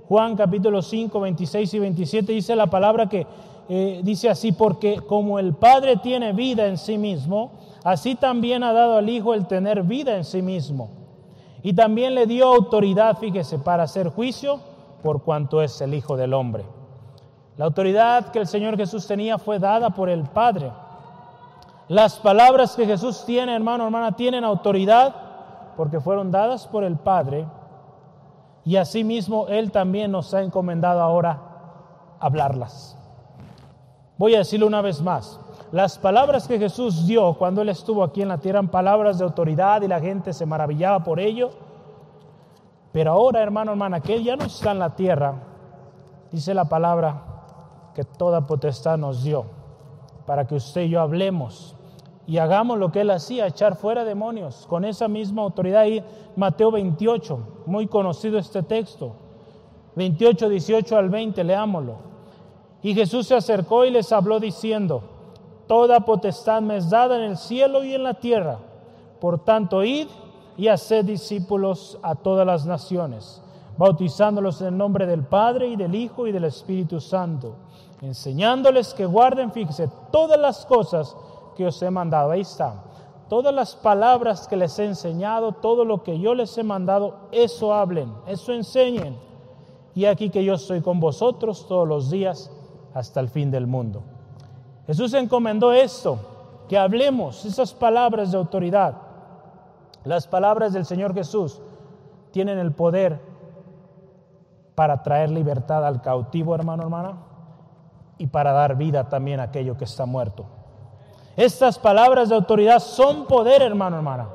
[0.07, 3.25] Juan capítulo 5, 26 y 27 dice la palabra que
[3.67, 8.73] eh, dice así, porque como el Padre tiene vida en sí mismo, así también ha
[8.73, 11.04] dado al Hijo el tener vida en sí mismo.
[11.65, 14.59] Y también le dio autoridad, fíjese, para hacer juicio
[15.01, 16.63] por cuanto es el Hijo del Hombre.
[17.57, 20.71] La autoridad que el Señor Jesús tenía fue dada por el Padre.
[21.87, 25.15] Las palabras que Jesús tiene, hermano, hermana, tienen autoridad
[25.75, 27.47] porque fueron dadas por el Padre.
[28.63, 31.39] Y asimismo Él también nos ha encomendado ahora
[32.19, 32.95] hablarlas.
[34.19, 35.39] Voy a decirlo una vez más.
[35.75, 39.25] Las palabras que Jesús dio cuando Él estuvo aquí en la tierra eran palabras de
[39.25, 41.51] autoridad y la gente se maravillaba por ello
[42.95, 45.33] pero ahora, hermano, hermana, que Él ya no está en la tierra,
[46.31, 47.23] dice la palabra
[47.93, 49.47] que toda potestad nos dio
[50.25, 51.75] para que usted y yo hablemos
[52.25, 55.81] y hagamos lo que Él hacía, echar fuera demonios, con esa misma autoridad.
[55.81, 56.01] Ahí
[56.37, 59.11] Mateo 28, muy conocido este texto,
[59.97, 61.97] 28, 18 al 20, leámoslo.
[62.81, 65.14] Y Jesús se acercó y les habló diciendo,
[65.67, 68.59] Toda potestad me es dada en el cielo y en la tierra.
[69.19, 70.07] Por tanto, id
[70.57, 73.41] y hacer discípulos a todas las naciones,
[73.77, 77.55] bautizándolos en el nombre del Padre y del Hijo y del Espíritu Santo,
[78.01, 81.15] enseñándoles que guarden, fíjese, todas las cosas
[81.55, 82.31] que os he mandado.
[82.31, 82.83] Ahí está.
[83.27, 87.73] Todas las palabras que les he enseñado, todo lo que yo les he mandado, eso
[87.73, 89.17] hablen, eso enseñen.
[89.95, 92.51] Y aquí que yo estoy con vosotros todos los días
[92.93, 94.03] hasta el fin del mundo.
[94.87, 96.19] Jesús encomendó esto,
[96.69, 98.95] que hablemos esas palabras de autoridad.
[100.03, 101.61] Las palabras del Señor Jesús
[102.31, 103.19] tienen el poder
[104.75, 107.17] para traer libertad al cautivo, hermano, hermana,
[108.17, 110.45] y para dar vida también a aquello que está muerto.
[111.37, 114.29] Estas palabras de autoridad son poder, hermano, hermana,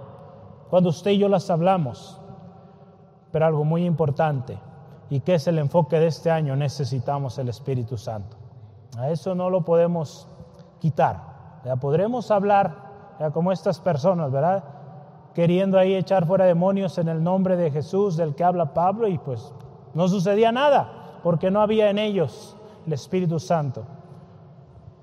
[0.69, 2.19] cuando usted y yo las hablamos.
[3.31, 4.59] Pero algo muy importante,
[5.09, 8.37] y que es el enfoque de este año, necesitamos el Espíritu Santo.
[8.99, 10.27] A eso no lo podemos
[10.81, 11.61] quitar.
[11.65, 12.91] Ya podremos hablar
[13.33, 14.65] como estas personas, ¿verdad?
[15.35, 19.19] Queriendo ahí echar fuera demonios en el nombre de Jesús del que habla Pablo y
[19.19, 19.53] pues
[19.95, 22.57] no sucedía nada porque no había en ellos
[22.87, 23.85] el Espíritu Santo.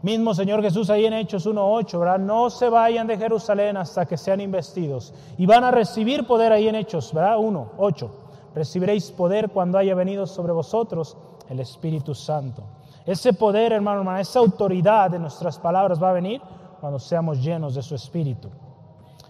[0.02, 2.20] Mismo Señor Jesús ahí en Hechos 1.8, ¿verdad?
[2.20, 5.14] No se vayan de Jerusalén hasta que sean investidos.
[5.38, 7.38] Y van a recibir poder ahí en Hechos, ¿verdad?
[7.38, 8.10] 1.8.
[8.54, 11.18] Recibiréis poder cuando haya venido sobre vosotros
[11.50, 12.64] el Espíritu Santo.
[13.08, 16.42] Ese poder, hermano, hermano, esa autoridad de nuestras palabras va a venir
[16.82, 18.50] cuando seamos llenos de su Espíritu.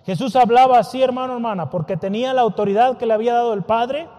[0.03, 4.09] Jesús hablaba así, hermano, hermana, porque tenía la autoridad que le había dado el Padre,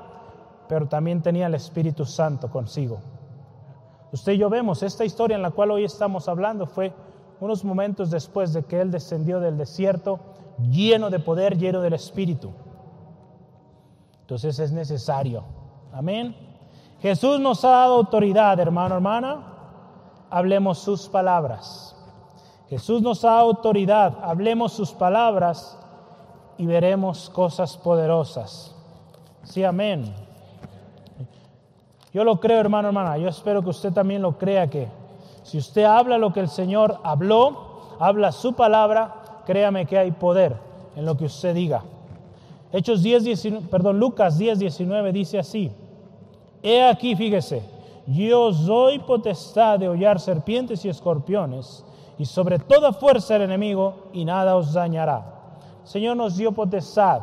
[0.68, 3.00] pero también tenía el Espíritu Santo consigo.
[4.12, 6.92] Usted y yo vemos esta historia en la cual hoy estamos hablando fue
[7.40, 10.20] unos momentos después de que Él descendió del desierto
[10.70, 12.52] lleno de poder, lleno del Espíritu.
[14.20, 15.42] Entonces es necesario.
[15.92, 16.47] Amén.
[17.00, 19.42] Jesús nos ha dado autoridad, hermano, hermana.
[20.30, 21.96] Hablemos sus palabras.
[22.68, 24.18] Jesús nos da autoridad.
[24.22, 25.78] Hablemos sus palabras
[26.58, 28.74] y veremos cosas poderosas.
[29.44, 30.12] Sí, amén.
[32.12, 33.16] Yo lo creo, hermano, hermana.
[33.16, 34.88] Yo espero que usted también lo crea que
[35.44, 40.56] si usted habla lo que el Señor habló, habla su palabra, créame que hay poder
[40.94, 41.84] en lo que usted diga.
[42.70, 45.72] Hechos 10, 19, perdón, Lucas 10, 19 dice así.
[46.62, 47.62] He aquí, fíjese,
[48.06, 51.84] yo os doy potestad de hollar serpientes y escorpiones
[52.18, 55.34] y sobre toda fuerza del enemigo y nada os dañará.
[55.84, 57.20] Señor nos dio potestad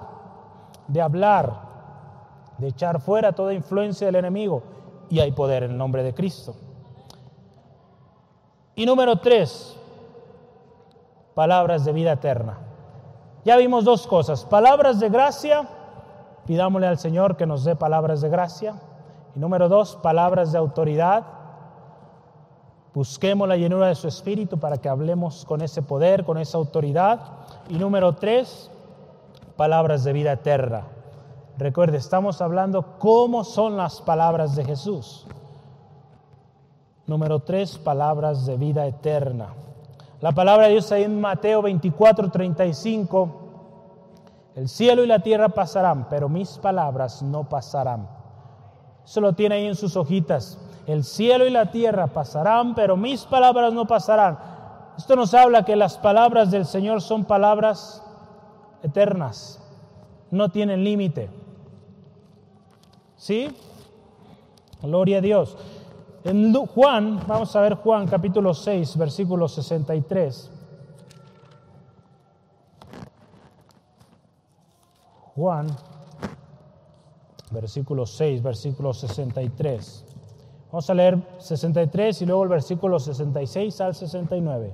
[0.87, 1.53] de hablar,
[2.57, 4.63] de echar fuera toda influencia del enemigo
[5.09, 6.55] y hay poder en el nombre de Cristo.
[8.75, 9.77] Y número tres,
[11.33, 12.57] palabras de vida eterna.
[13.43, 15.67] Ya vimos dos cosas, palabras de gracia,
[16.45, 18.75] pidámosle al Señor que nos dé palabras de gracia.
[19.35, 21.23] Y número dos, palabras de autoridad.
[22.93, 27.19] Busquemos la llenura de su espíritu para que hablemos con ese poder, con esa autoridad.
[27.67, 28.71] Y número tres,
[29.57, 30.83] palabras de vida eterna.
[31.57, 35.27] Recuerde, estamos hablando cómo son las palabras de Jesús.
[37.05, 39.53] Número tres, palabras de vida eterna.
[40.21, 43.29] La palabra de Dios ahí en Mateo 24, 35.
[44.55, 48.07] El cielo y la tierra pasarán, pero mis palabras no pasarán.
[49.05, 50.57] Eso lo tiene ahí en sus hojitas.
[50.87, 54.37] El cielo y la tierra pasarán, pero mis palabras no pasarán.
[54.97, 58.03] Esto nos habla que las palabras del Señor son palabras
[58.83, 59.61] eternas,
[60.31, 61.29] no tienen límite.
[63.17, 63.55] ¿Sí?
[64.81, 65.57] Gloria a Dios.
[66.23, 70.51] En Juan, vamos a ver Juan capítulo 6, versículo 63.
[75.35, 75.67] Juan,
[77.51, 80.05] versículo 6, versículo 63.
[80.71, 84.71] Vamos a leer 63 y luego el versículo 66 al 69.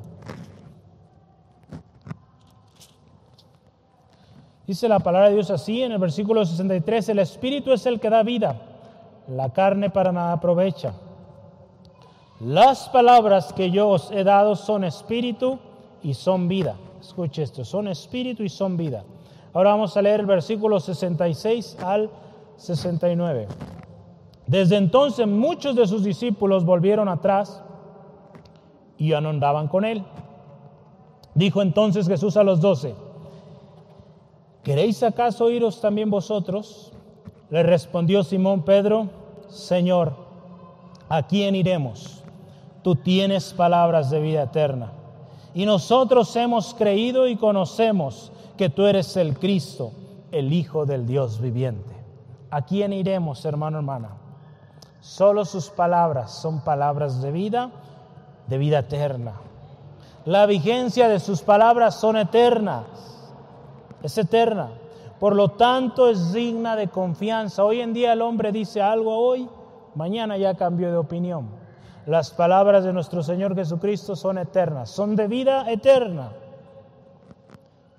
[4.65, 8.09] Dice la palabra de Dios así en el versículo 63, el Espíritu es el que
[8.09, 8.61] da vida,
[9.27, 10.93] la carne para nada aprovecha.
[12.39, 15.59] Las palabras que yo os he dado son espíritu
[16.01, 16.75] y son vida.
[16.99, 19.03] Escuche esto, son espíritu y son vida.
[19.53, 22.09] Ahora vamos a leer el versículo 66 al
[22.61, 23.47] 69.
[24.45, 27.63] Desde entonces muchos de sus discípulos volvieron atrás
[28.97, 30.03] y ya no andaban con él.
[31.33, 32.93] Dijo entonces Jesús a los doce,
[34.63, 36.91] ¿Queréis acaso iros también vosotros?
[37.49, 39.09] Le respondió Simón Pedro,
[39.49, 40.13] Señor,
[41.09, 42.23] ¿a quién iremos?
[42.83, 44.91] Tú tienes palabras de vida eterna.
[45.55, 49.91] Y nosotros hemos creído y conocemos que tú eres el Cristo,
[50.31, 52.00] el Hijo del Dios viviente.
[52.51, 54.09] ¿A quién iremos, hermano, hermana?
[54.99, 57.71] Solo sus palabras son palabras de vida,
[58.47, 59.33] de vida eterna.
[60.25, 63.11] La vigencia de sus palabras son eternas
[64.03, 64.69] es eterna.
[65.19, 67.63] Por lo tanto, es digna de confianza.
[67.63, 69.47] Hoy en día el hombre dice algo hoy,
[69.95, 71.49] mañana ya cambió de opinión.
[72.07, 76.31] Las palabras de nuestro Señor Jesucristo son eternas, son de vida eterna.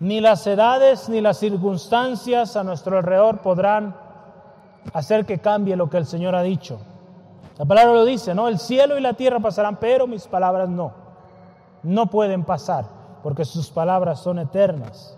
[0.01, 3.95] Ni las edades ni las circunstancias a nuestro alrededor podrán
[4.93, 6.81] hacer que cambie lo que el Señor ha dicho.
[7.59, 8.49] La palabra lo dice, ¿no?
[8.49, 10.93] El cielo y la tierra pasarán, pero mis palabras no.
[11.83, 12.87] No pueden pasar,
[13.23, 15.17] porque sus palabras son eternas.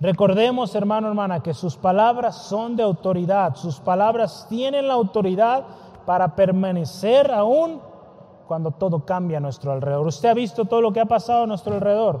[0.00, 3.54] Recordemos, hermano, hermana, que sus palabras son de autoridad.
[3.54, 5.64] Sus palabras tienen la autoridad
[6.04, 7.80] para permanecer aún
[8.48, 10.06] cuando todo cambia a nuestro alrededor.
[10.06, 12.20] Usted ha visto todo lo que ha pasado a nuestro alrededor.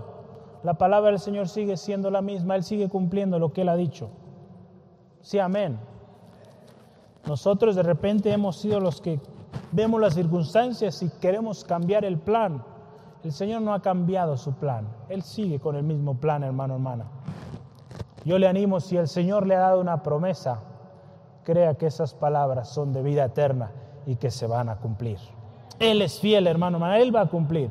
[0.62, 3.76] La palabra del Señor sigue siendo la misma, Él sigue cumpliendo lo que Él ha
[3.76, 4.10] dicho.
[5.22, 5.78] Sí, amén.
[7.26, 9.20] Nosotros de repente hemos sido los que
[9.70, 12.64] vemos las circunstancias y queremos cambiar el plan.
[13.22, 14.88] El Señor no ha cambiado su plan.
[15.08, 17.06] Él sigue con el mismo plan, hermano, hermana.
[18.24, 20.60] Yo le animo, si el Señor le ha dado una promesa,
[21.44, 23.70] crea que esas palabras son de vida eterna
[24.06, 25.18] y que se van a cumplir.
[25.78, 26.98] Él es fiel, hermano, hermana.
[26.98, 27.70] Él va a cumplir.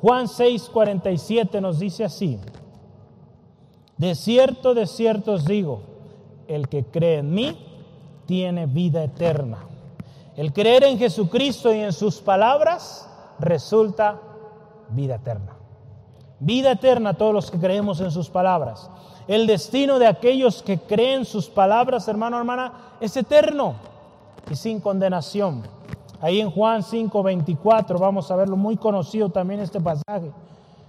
[0.00, 2.38] Juan 6:47 nos dice así.
[3.96, 5.95] De cierto, de cierto os digo,
[6.48, 7.58] el que cree en mí
[8.26, 9.58] tiene vida eterna.
[10.36, 14.20] El creer en Jesucristo y en sus palabras resulta
[14.90, 15.52] vida eterna.
[16.38, 18.90] Vida eterna a todos los que creemos en sus palabras.
[19.26, 23.74] El destino de aquellos que creen sus palabras, hermano, hermana, es eterno
[24.50, 25.62] y sin condenación.
[26.20, 30.30] Ahí en Juan 5, 24, vamos a verlo muy conocido también este pasaje.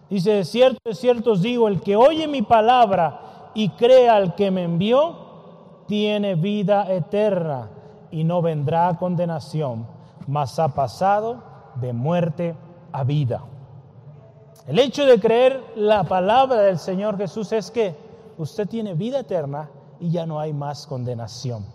[0.10, 4.36] Dice, de cierto, de cierto os digo, el que oye mi palabra y crea al
[4.36, 5.27] que me envió,
[5.88, 7.70] tiene vida eterna
[8.12, 9.88] y no vendrá a condenación,
[10.28, 11.44] mas ha pasado
[11.76, 12.56] de muerte
[12.92, 13.44] a vida.
[14.68, 17.96] El hecho de creer la palabra del Señor Jesús es que
[18.38, 19.70] usted tiene vida eterna
[20.00, 21.66] y ya no hay más condenación.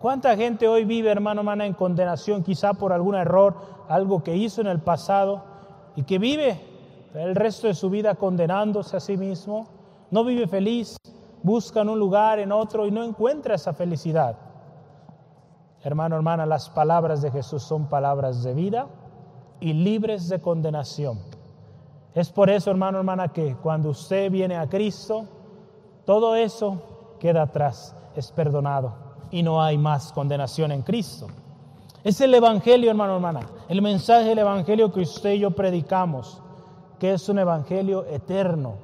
[0.00, 3.56] ¿Cuánta gente hoy vive, hermano, hermana, en condenación, quizá por algún error,
[3.88, 5.42] algo que hizo en el pasado,
[5.96, 6.60] y que vive
[7.14, 9.66] el resto de su vida condenándose a sí mismo?
[10.12, 10.96] No vive feliz,
[11.42, 14.36] busca en un lugar, en otro, y no encuentra esa felicidad.
[15.82, 18.86] Hermano, hermana, las palabras de Jesús son palabras de vida
[19.60, 21.18] y libres de condenación.
[22.14, 25.26] Es por eso, hermano, hermana, que cuando usted viene a Cristo,
[26.04, 28.94] todo eso queda atrás, es perdonado
[29.30, 31.26] y no hay más condenación en Cristo.
[32.04, 36.42] Es el Evangelio, hermano, hermana, el mensaje del Evangelio que usted y yo predicamos,
[36.98, 38.74] que es un Evangelio eterno.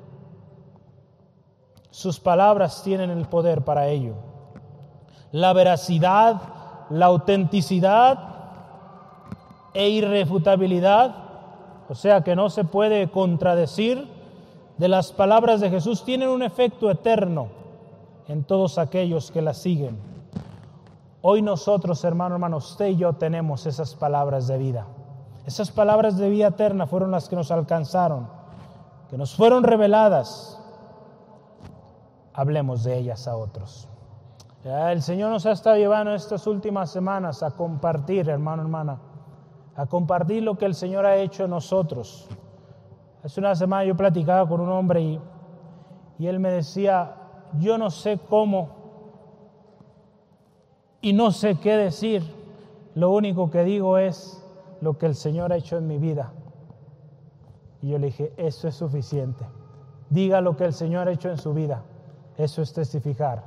[1.99, 4.15] Sus palabras tienen el poder para ello.
[5.33, 6.41] La veracidad,
[6.91, 8.19] la autenticidad
[9.75, 11.29] e irrefutabilidad
[11.89, 14.07] o sea que no se puede contradecir,
[14.77, 17.49] de las palabras de Jesús tienen un efecto eterno
[18.29, 19.99] en todos aquellos que las siguen.
[21.23, 24.87] Hoy nosotros, hermano, hermano, usted y yo tenemos esas palabras de vida.
[25.47, 28.29] Esas palabras de vida eterna fueron las que nos alcanzaron,
[29.09, 30.58] que nos fueron reveladas.
[32.39, 33.89] Hablemos de ellas a otros.
[34.63, 39.01] El Señor nos ha estado llevando estas últimas semanas a compartir, hermano, hermana,
[39.75, 42.29] a compartir lo que el Señor ha hecho en nosotros.
[43.25, 45.21] Hace una semana yo platicaba con un hombre y,
[46.21, 47.17] y él me decía,
[47.59, 48.69] yo no sé cómo
[51.01, 52.23] y no sé qué decir,
[52.95, 54.47] lo único que digo es
[54.81, 56.33] lo que el Señor ha hecho en mi vida.
[57.83, 59.45] Y yo le dije, eso es suficiente.
[60.09, 61.83] Diga lo que el Señor ha hecho en su vida.
[62.39, 63.43] Eso es testificar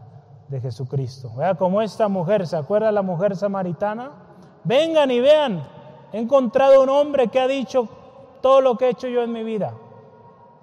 [0.50, 1.32] de Jesucristo.
[1.36, 4.12] Vea como esta mujer, ¿se acuerda la mujer samaritana?
[4.64, 5.64] Vengan y vean
[6.12, 7.88] He encontrado un hombre que ha dicho
[8.42, 9.74] todo lo que he hecho yo en mi vida.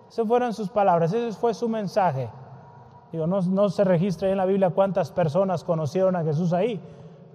[0.09, 2.29] Esas fueron sus palabras, ese fue su mensaje.
[3.13, 6.81] Digo, no, no se registra en la Biblia cuántas personas conocieron a Jesús ahí,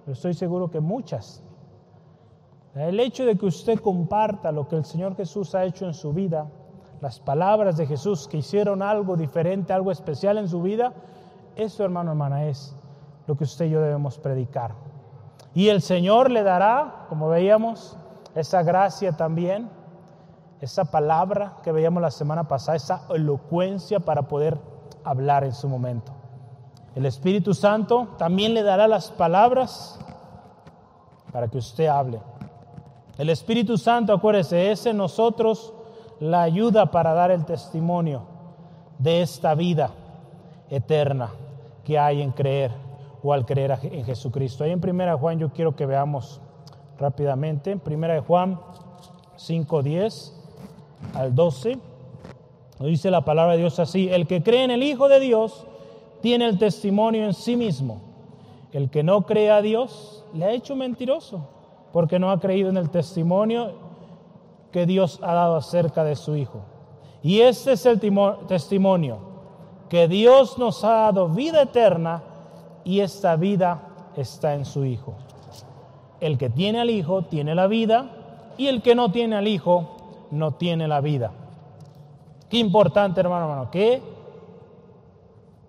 [0.04, 1.42] pero estoy seguro que muchas.
[2.76, 6.12] El hecho de que usted comparta lo que el Señor Jesús ha hecho en su
[6.12, 6.46] vida,
[7.04, 10.94] las palabras de Jesús que hicieron algo diferente, algo especial en su vida,
[11.54, 12.74] eso hermano, hermana, es
[13.26, 14.72] lo que usted y yo debemos predicar.
[15.52, 17.98] Y el Señor le dará, como veíamos,
[18.34, 19.68] esa gracia también,
[20.62, 24.58] esa palabra que veíamos la semana pasada, esa elocuencia para poder
[25.04, 26.10] hablar en su momento.
[26.94, 30.00] El Espíritu Santo también le dará las palabras
[31.30, 32.18] para que usted hable.
[33.18, 35.74] El Espíritu Santo, acuérdese, es en nosotros
[36.20, 38.22] la ayuda para dar el testimonio
[38.98, 39.90] de esta vida
[40.70, 41.30] eterna
[41.84, 42.70] que hay en creer
[43.22, 44.64] o al creer en Jesucristo.
[44.64, 46.40] Ahí en Primera Juan yo quiero que veamos
[46.98, 47.76] rápidamente.
[47.76, 48.60] Primera de Juan
[49.36, 50.34] 5, 10
[51.14, 51.78] al 12.
[52.80, 55.66] dice la palabra de Dios así, el que cree en el Hijo de Dios
[56.20, 58.00] tiene el testimonio en sí mismo.
[58.72, 61.48] El que no cree a Dios le ha hecho mentiroso,
[61.92, 63.83] porque no ha creído en el testimonio
[64.74, 66.62] que Dios ha dado acerca de su Hijo.
[67.22, 68.00] Y este es el
[68.48, 69.18] testimonio,
[69.88, 72.24] que Dios nos ha dado vida eterna
[72.82, 73.82] y esta vida
[74.16, 75.14] está en su Hijo.
[76.18, 78.10] El que tiene al Hijo tiene la vida
[78.56, 81.30] y el que no tiene al Hijo no tiene la vida.
[82.50, 84.02] Qué importante, hermano, hermano, que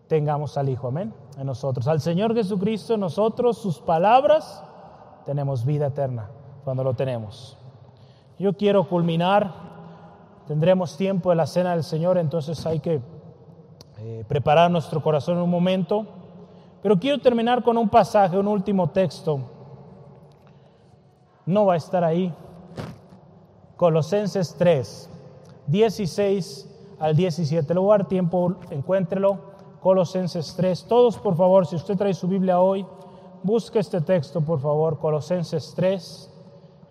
[0.08, 1.88] tengamos al Hijo, amén, en nosotros.
[1.88, 4.64] Al Señor Jesucristo, nosotros, sus palabras,
[5.28, 6.32] tenemos vida eterna
[6.64, 7.60] cuando lo tenemos.
[8.38, 9.53] Yo quiero culminar,
[10.45, 13.01] tendremos tiempo de la cena del Señor, entonces hay que
[13.99, 16.05] eh, preparar nuestro corazón en un momento.
[16.81, 19.39] Pero quiero terminar con un pasaje, un último texto.
[21.45, 22.33] No va a estar ahí.
[23.77, 25.09] Colosenses 3,
[25.67, 27.73] 16 al 17.
[27.73, 29.55] Le voy a dar tiempo, encuéntrelo.
[29.79, 30.86] Colosenses 3.
[30.86, 32.86] Todos, por favor, si usted trae su Biblia hoy,
[33.43, 34.99] busque este texto, por favor.
[34.99, 36.29] Colosenses 3,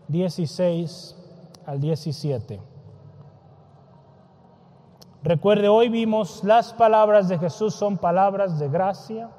[0.09, 1.24] 16
[1.67, 2.61] al 17.
[5.23, 9.31] Recuerde, hoy vimos las palabras de Jesús son palabras de gracia,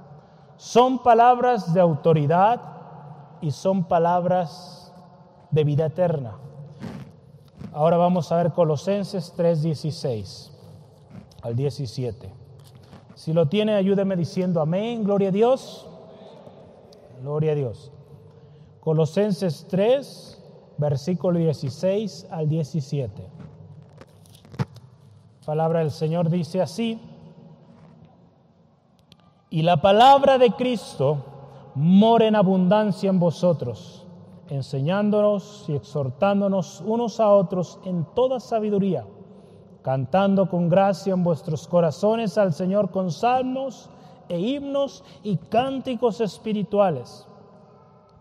[0.57, 2.59] son palabras de autoridad
[3.41, 4.91] y son palabras
[5.51, 6.37] de vida eterna.
[7.71, 10.51] Ahora vamos a ver Colosenses 3, 16
[11.43, 12.33] al 17.
[13.13, 15.87] Si lo tiene, ayúdeme diciendo amén, gloria a Dios.
[17.21, 17.91] Gloria a Dios.
[18.79, 20.41] Colosenses 3,
[20.77, 23.27] versículo 16 al 17.
[25.45, 26.99] palabra del Señor dice así.
[29.49, 31.17] Y la palabra de Cristo
[31.75, 34.05] mora en abundancia en vosotros,
[34.49, 39.05] enseñándonos y exhortándonos unos a otros en toda sabiduría
[39.85, 43.87] cantando con gracia en vuestros corazones al Señor con salmos
[44.29, 47.27] e himnos y cánticos espirituales.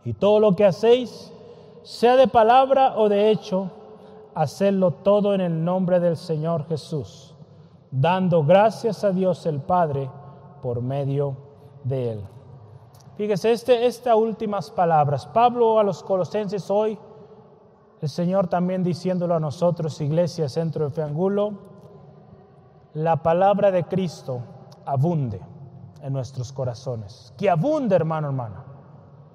[0.04, 1.32] Y todo lo que hacéis,
[1.84, 3.70] sea de palabra o de hecho,
[4.34, 7.36] hacedlo todo en el nombre del Señor Jesús,
[7.92, 10.10] dando gracias a Dios el Padre
[10.60, 11.36] por medio
[11.84, 12.20] de Él.
[13.16, 16.98] Fíjese, este, estas últimas palabras, Pablo a los colosenses hoy
[18.04, 21.54] el Señor también diciéndolo a nosotros, Iglesia Centro de Feangulo,
[22.92, 24.42] la palabra de Cristo
[24.84, 25.40] abunde
[26.02, 27.32] en nuestros corazones.
[27.38, 28.73] Que abunde, hermano, hermana.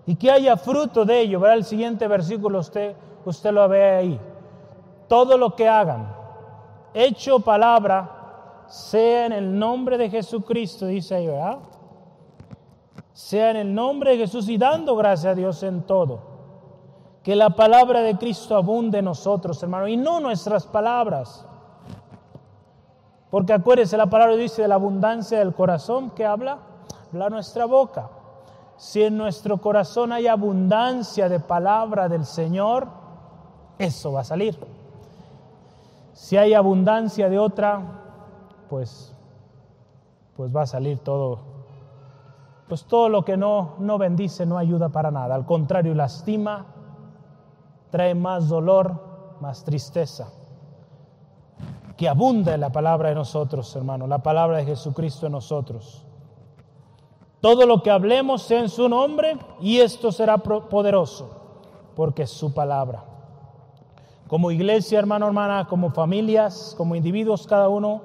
[0.06, 1.40] Y que haya fruto de ello.
[1.40, 2.96] Verá el siguiente versículo, usted,
[3.26, 4.20] usted lo ve ahí.
[5.08, 6.16] Todo lo que hagan,
[6.94, 8.20] hecho palabra,
[8.68, 11.58] sea en el nombre de Jesucristo, dice ahí, ¿verdad?
[13.14, 16.22] Sea en el nombre de Jesús y dando gracias a Dios en todo.
[17.24, 21.46] Que la palabra de Cristo abunde en nosotros, hermano, y no nuestras palabras.
[23.30, 26.60] Porque acuérdese, la palabra dice de la abundancia del corazón que habla,
[27.12, 28.10] habla nuestra boca.
[28.80, 32.88] Si en nuestro corazón hay abundancia de palabra del Señor,
[33.78, 34.58] eso va a salir.
[36.14, 37.82] Si hay abundancia de otra,
[38.70, 39.14] pues,
[40.38, 41.40] pues va a salir todo.
[42.70, 45.36] Pues todo lo que no, no bendice no ayuda para nada.
[45.36, 46.66] Al contrario, lastima,
[47.90, 50.30] trae más dolor, más tristeza.
[51.98, 56.06] Que abunda la palabra de nosotros, hermano, la palabra de Jesucristo en nosotros.
[57.42, 61.30] Todo lo que hablemos sea en su nombre y esto será poderoso,
[61.96, 63.06] porque es su palabra.
[64.28, 68.02] Como iglesia, hermano, hermana, como familias, como individuos cada uno,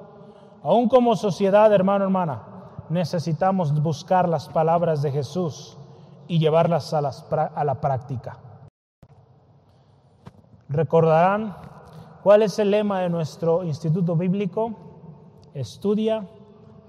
[0.63, 2.43] aún como sociedad, hermano, hermana,
[2.89, 5.77] necesitamos buscar las palabras de Jesús
[6.27, 8.37] y llevarlas a, a la práctica.
[10.69, 11.57] Recordarán
[12.23, 14.71] cuál es el lema de nuestro instituto bíblico.
[15.53, 16.25] Estudia,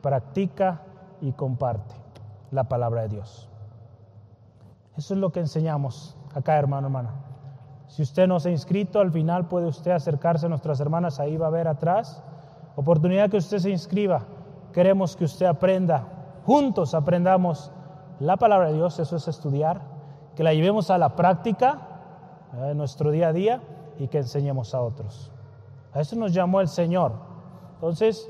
[0.01, 0.83] practica
[1.21, 2.06] y comparte
[2.51, 3.49] la palabra de Dios.
[4.97, 7.15] Eso es lo que enseñamos acá, hermano, hermana.
[7.89, 11.37] Si usted no se ha inscrito, al final puede usted acercarse a nuestras hermanas, ahí
[11.37, 12.23] va a ver atrás.
[12.75, 14.25] Oportunidad que usted se inscriba.
[14.73, 16.07] Queremos que usted aprenda,
[16.45, 17.71] juntos aprendamos
[18.21, 19.81] la palabra de Dios, eso es estudiar,
[20.35, 21.79] que la llevemos a la práctica
[22.53, 23.63] en nuestro día a día
[23.99, 25.33] y que enseñemos a otros.
[25.93, 27.13] A eso nos llamó el Señor.
[27.75, 28.29] Entonces,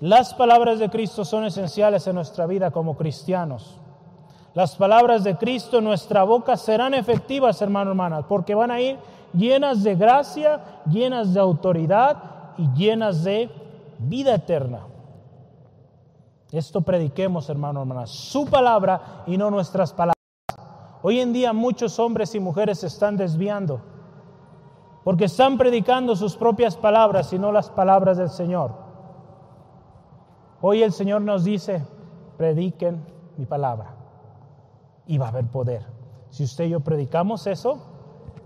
[0.00, 3.78] las palabras de Cristo son esenciales en nuestra vida como cristianos.
[4.52, 8.98] Las palabras de Cristo en nuestra boca serán efectivas, hermano, hermanas, porque van a ir
[9.32, 12.16] llenas de gracia, llenas de autoridad
[12.58, 13.50] y llenas de
[13.98, 14.80] vida eterna.
[16.52, 20.14] Esto prediquemos, hermano, hermanas, su palabra y no nuestras palabras.
[21.02, 23.80] Hoy en día muchos hombres y mujeres se están desviando
[25.04, 28.85] porque están predicando sus propias palabras y no las palabras del Señor.
[30.68, 31.86] Hoy el Señor nos dice,
[32.36, 33.00] prediquen
[33.36, 33.94] mi palabra
[35.06, 35.86] y va a haber poder.
[36.30, 37.78] Si usted y yo predicamos eso,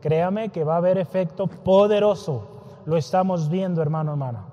[0.02, 2.46] créame que va a haber efecto poderoso.
[2.84, 4.44] Lo estamos viendo, hermano, hermana.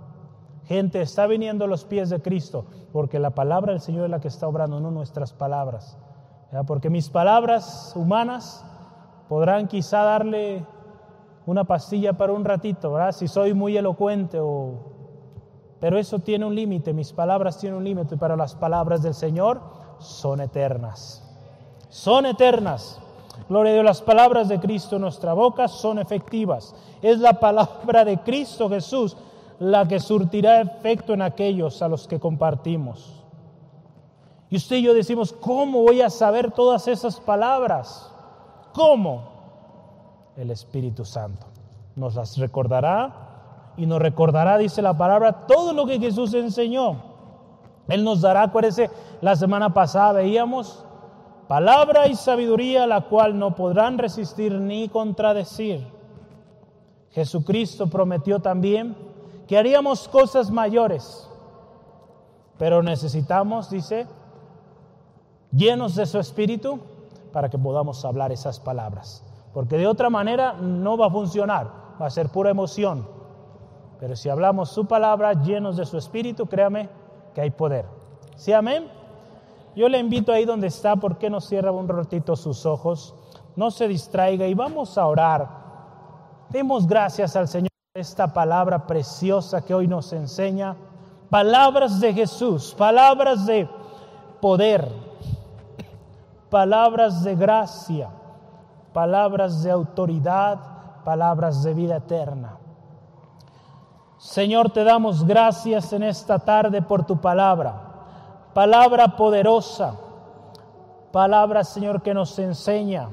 [0.63, 4.21] Gente está viniendo a los pies de Cristo porque la palabra del Señor es la
[4.21, 5.97] que está obrando, no nuestras palabras.
[6.67, 8.65] Porque mis palabras humanas
[9.27, 10.65] podrán quizá darle
[11.45, 13.11] una pastilla para un ratito, ¿verdad?
[13.11, 14.95] Si soy muy elocuente o...
[15.79, 19.61] Pero eso tiene un límite, mis palabras tienen un límite, pero las palabras del Señor
[19.99, 21.23] son eternas.
[21.89, 22.99] Son eternas.
[23.47, 26.75] Gloria a Dios, las palabras de Cristo en nuestra boca son efectivas.
[27.01, 29.15] Es la palabra de Cristo Jesús
[29.59, 33.13] la que surtirá efecto en aquellos a los que compartimos.
[34.49, 38.11] Y usted y yo decimos, ¿cómo voy a saber todas esas palabras?
[38.73, 39.37] ¿Cómo?
[40.35, 41.45] El Espíritu Santo
[41.95, 43.26] nos las recordará
[43.77, 46.97] y nos recordará, dice la palabra, todo lo que Jesús enseñó.
[47.87, 48.89] Él nos dará, acuérdese,
[49.21, 50.83] la semana pasada veíamos
[51.47, 55.87] palabra y sabiduría la cual no podrán resistir ni contradecir.
[57.11, 58.97] Jesucristo prometió también
[59.47, 61.29] que haríamos cosas mayores,
[62.57, 64.07] pero necesitamos, dice,
[65.51, 66.79] llenos de su espíritu
[67.31, 69.23] para que podamos hablar esas palabras,
[69.53, 71.71] porque de otra manera no va a funcionar,
[72.01, 73.16] va a ser pura emoción.
[73.99, 76.89] Pero si hablamos su palabra llenos de su espíritu, créame
[77.33, 77.85] que hay poder.
[78.35, 78.87] ¿Sí, amén?
[79.75, 83.13] Yo le invito ahí donde está, ¿por qué no cierra un ratito sus ojos?
[83.55, 85.47] No se distraiga y vamos a orar.
[86.49, 90.75] Demos gracias al Señor por esta palabra preciosa que hoy nos enseña.
[91.29, 93.67] Palabras de Jesús, palabras de
[94.39, 94.87] poder,
[96.49, 98.09] palabras de gracia,
[98.93, 100.59] palabras de autoridad,
[101.03, 102.57] palabras de vida eterna.
[104.17, 107.87] Señor, te damos gracias en esta tarde por tu palabra
[108.57, 109.99] palabra poderosa,
[111.11, 113.07] palabra, Señor, que nos enseña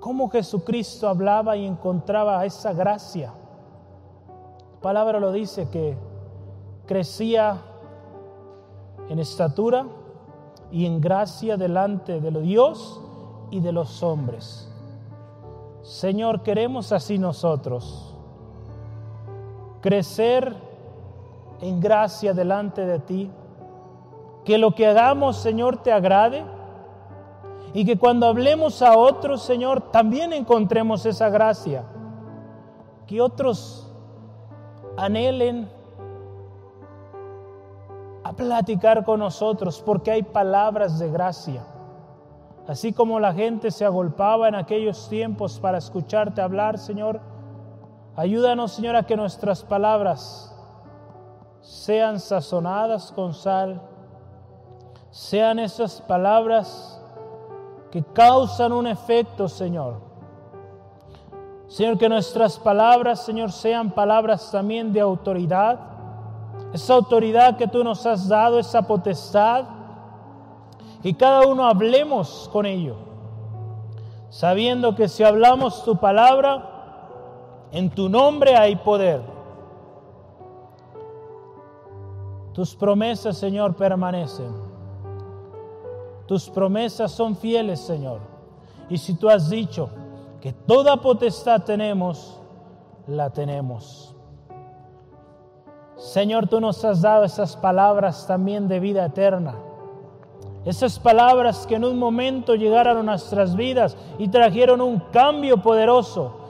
[0.00, 3.32] cómo Jesucristo hablaba y encontraba esa gracia.
[4.72, 5.96] La palabra lo dice que
[6.84, 7.62] crecía
[9.08, 9.86] en estatura
[10.72, 13.00] y en gracia delante de Dios
[13.52, 14.68] y de los hombres.
[15.82, 18.13] Señor, queremos así nosotros
[19.84, 20.56] crecer
[21.60, 23.30] en gracia delante de ti.
[24.42, 26.42] Que lo que hagamos, Señor, te agrade.
[27.74, 31.84] Y que cuando hablemos a otros, Señor, también encontremos esa gracia.
[33.06, 33.92] Que otros
[34.96, 35.68] anhelen
[38.22, 41.62] a platicar con nosotros porque hay palabras de gracia.
[42.66, 47.33] Así como la gente se agolpaba en aquellos tiempos para escucharte hablar, Señor,
[48.16, 50.54] ayúdanos, Señor, a que nuestras palabras
[51.60, 53.80] sean sazonadas con sal,
[55.10, 57.00] sean esas palabras
[57.90, 60.00] que causan un efecto, Señor.
[61.68, 65.78] Señor, que nuestras palabras, Señor, sean palabras también de autoridad.
[66.72, 69.64] Esa autoridad que tú nos has dado, esa potestad,
[71.04, 72.96] y cada uno hablemos con ello,
[74.30, 76.73] sabiendo que si hablamos tu palabra,
[77.74, 79.20] en tu nombre hay poder.
[82.52, 84.54] Tus promesas, Señor, permanecen.
[86.26, 88.20] Tus promesas son fieles, Señor.
[88.88, 89.90] Y si tú has dicho
[90.40, 92.40] que toda potestad tenemos,
[93.08, 94.14] la tenemos.
[95.96, 99.56] Señor, tú nos has dado esas palabras también de vida eterna.
[100.64, 106.43] Esas palabras que en un momento llegaron a nuestras vidas y trajeron un cambio poderoso.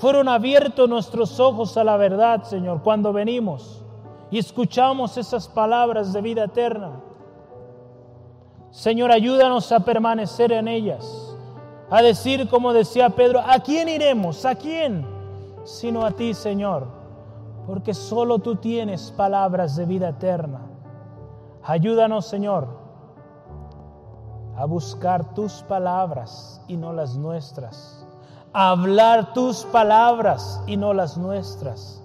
[0.00, 3.84] Fueron abiertos nuestros ojos a la verdad, Señor, cuando venimos
[4.30, 7.02] y escuchamos esas palabras de vida eterna.
[8.70, 11.36] Señor, ayúdanos a permanecer en ellas,
[11.90, 14.46] a decir como decía Pedro, ¿a quién iremos?
[14.46, 15.06] ¿A quién?
[15.64, 16.88] Sino a ti, Señor,
[17.66, 20.62] porque solo tú tienes palabras de vida eterna.
[21.62, 22.68] Ayúdanos, Señor,
[24.56, 27.99] a buscar tus palabras y no las nuestras,
[28.52, 32.02] a hablar tus palabras y no las nuestras,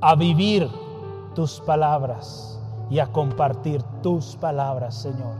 [0.00, 0.68] a vivir
[1.34, 2.60] tus palabras
[2.90, 5.34] y a compartir tus palabras, Señor.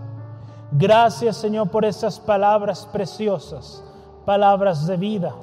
[0.73, 3.85] Gracias, Señor, por esas palabras preciosas,
[4.25, 5.35] palabras de vida.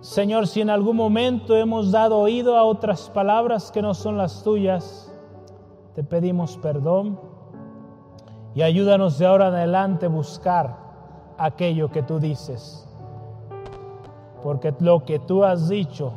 [0.00, 4.42] Señor, si en algún momento hemos dado oído a otras palabras que no son las
[4.42, 5.12] tuyas,
[5.94, 7.20] te pedimos perdón
[8.54, 10.81] y ayúdanos de ahora en adelante a buscar
[11.38, 12.88] aquello que tú dices.
[14.42, 16.12] Porque lo que tú has dicho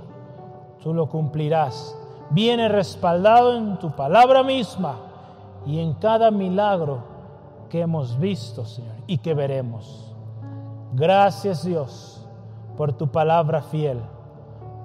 [0.85, 1.97] tú lo cumplirás.
[2.29, 4.97] Viene respaldado en tu palabra misma
[5.65, 6.99] y en cada milagro
[7.69, 10.13] que hemos visto, Señor, y que veremos.
[10.93, 12.23] Gracias Dios
[12.77, 13.99] por tu palabra fiel,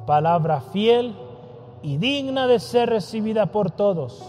[0.07, 1.15] palabra fiel
[1.83, 4.25] y digna de ser recibida por todos.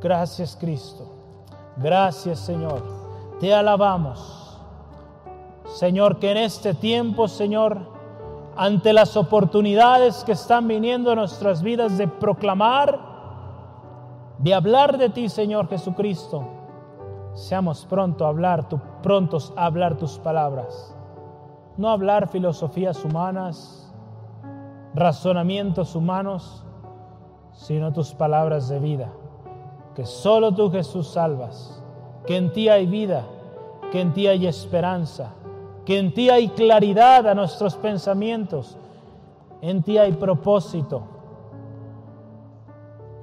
[0.00, 1.06] Gracias Cristo.
[1.76, 2.97] Gracias Señor.
[3.40, 4.60] Te alabamos.
[5.64, 7.78] Señor, que en este tiempo, Señor,
[8.56, 12.98] ante las oportunidades que están viniendo a nuestras vidas de proclamar,
[14.38, 16.44] de hablar de ti, Señor Jesucristo.
[17.34, 20.96] seamos pronto a hablar, tu, prontos a hablar tus palabras.
[21.76, 23.94] No hablar filosofías humanas,
[24.94, 26.64] razonamientos humanos,
[27.52, 29.12] sino tus palabras de vida.
[29.94, 31.77] Que solo tú Jesús salvas,
[32.28, 33.24] que en ti hay vida,
[33.90, 35.30] que en ti hay esperanza,
[35.86, 38.76] que en ti hay claridad a nuestros pensamientos,
[39.62, 41.04] en ti hay propósito.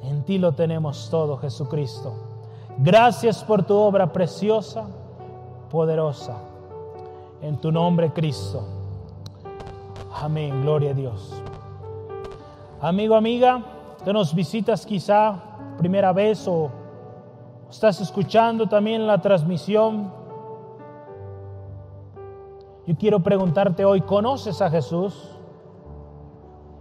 [0.02, 2.16] En ti lo tenemos todo, Jesucristo.
[2.80, 4.88] Gracias por tu obra preciosa,
[5.70, 6.38] poderosa.
[7.44, 8.64] En tu nombre, Cristo.
[10.16, 11.32] Amén, gloria a Dios.
[12.82, 13.62] Amigo, amiga,
[14.04, 15.36] que nos visitas quizá
[15.78, 16.72] primera vez o
[17.70, 20.12] estás escuchando también la transmisión.
[22.86, 25.32] Yo quiero preguntarte hoy, ¿conoces a Jesús?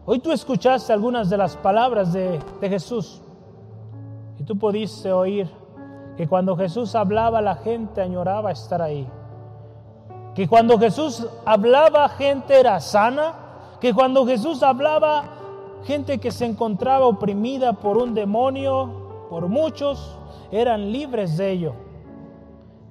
[0.07, 3.23] Hoy tú escuchaste algunas de las palabras de, de Jesús
[4.39, 5.51] y tú pudiste oír
[6.17, 9.09] que cuando Jesús hablaba la gente añoraba estar ahí.
[10.35, 13.35] Que cuando Jesús hablaba gente era sana.
[13.81, 15.25] Que cuando Jesús hablaba
[15.85, 20.17] gente que se encontraba oprimida por un demonio, por muchos,
[20.55, 21.75] eran libres de ello.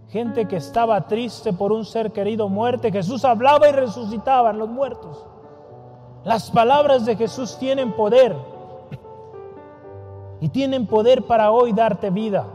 [0.09, 5.25] Gente que estaba triste por un ser querido muerte, Jesús hablaba y resucitaban los muertos.
[6.25, 8.35] Las palabras de Jesús tienen poder
[10.41, 12.45] y tienen poder para hoy darte vida.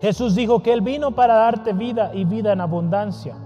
[0.00, 3.36] Jesús dijo que Él vino para darte vida y vida en abundancia.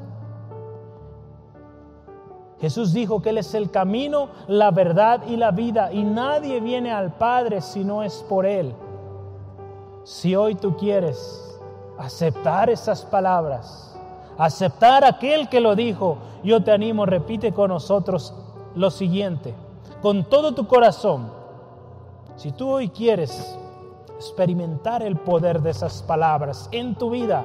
[2.61, 6.93] Jesús dijo que Él es el camino, la verdad y la vida y nadie viene
[6.93, 8.73] al Padre si no es por Él.
[10.05, 11.59] Si hoy tú quieres
[11.99, 13.99] aceptar esas palabras,
[14.39, 18.35] aceptar aquel que lo dijo, yo te animo, repite con nosotros
[18.75, 19.55] lo siguiente,
[20.01, 21.31] con todo tu corazón.
[22.37, 23.59] Si tú hoy quieres
[24.17, 27.45] experimentar el poder de esas palabras en tu vida,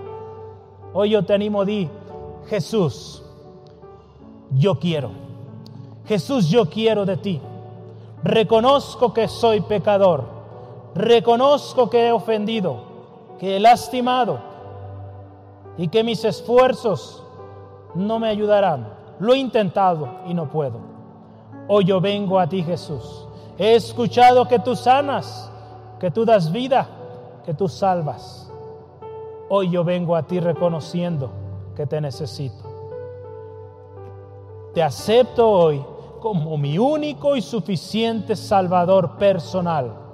[0.94, 1.90] hoy yo te animo, di,
[2.48, 3.24] Jesús,
[4.52, 5.12] yo quiero.
[6.06, 7.42] Jesús, yo quiero de ti.
[8.24, 10.35] Reconozco que soy pecador.
[10.96, 12.78] Reconozco que he ofendido,
[13.38, 14.40] que he lastimado
[15.78, 17.22] y que mis esfuerzos
[17.94, 18.94] no me ayudarán.
[19.20, 20.80] Lo he intentado y no puedo.
[21.68, 23.28] Hoy yo vengo a ti, Jesús.
[23.58, 25.52] He escuchado que tú sanas,
[26.00, 26.88] que tú das vida,
[27.46, 28.50] que tú salvas.
[29.50, 31.30] Hoy yo vengo a ti reconociendo
[31.76, 32.64] que te necesito.
[34.74, 35.86] Te acepto hoy
[36.22, 40.05] como mi único y suficiente Salvador personal.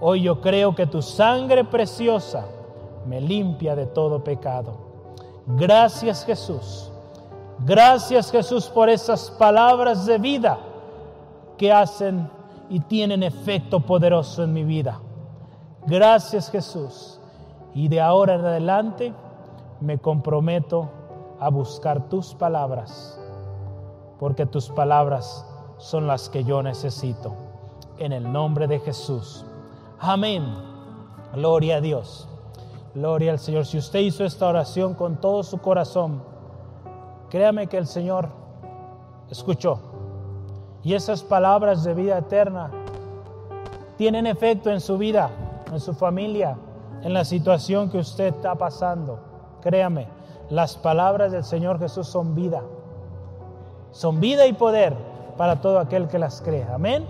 [0.00, 2.46] Hoy yo creo que tu sangre preciosa
[3.06, 4.76] me limpia de todo pecado.
[5.46, 6.90] Gracias Jesús.
[7.60, 10.58] Gracias Jesús por esas palabras de vida
[11.56, 12.28] que hacen
[12.68, 15.00] y tienen efecto poderoso en mi vida.
[15.86, 17.18] Gracias Jesús.
[17.72, 19.14] Y de ahora en adelante
[19.80, 20.90] me comprometo
[21.38, 23.20] a buscar tus palabras,
[24.18, 25.46] porque tus palabras
[25.78, 27.34] son las que yo necesito.
[27.98, 29.46] En el nombre de Jesús.
[29.98, 30.44] Amén.
[31.34, 32.28] Gloria a Dios.
[32.94, 33.66] Gloria al Señor.
[33.66, 36.22] Si usted hizo esta oración con todo su corazón,
[37.30, 38.28] créame que el Señor
[39.30, 39.80] escuchó.
[40.82, 42.70] Y esas palabras de vida eterna
[43.96, 45.30] tienen efecto en su vida,
[45.72, 46.56] en su familia,
[47.02, 49.18] en la situación que usted está pasando.
[49.62, 50.08] Créame,
[50.50, 52.62] las palabras del Señor Jesús son vida.
[53.90, 54.94] Son vida y poder
[55.36, 56.64] para todo aquel que las cree.
[56.72, 57.06] Amén.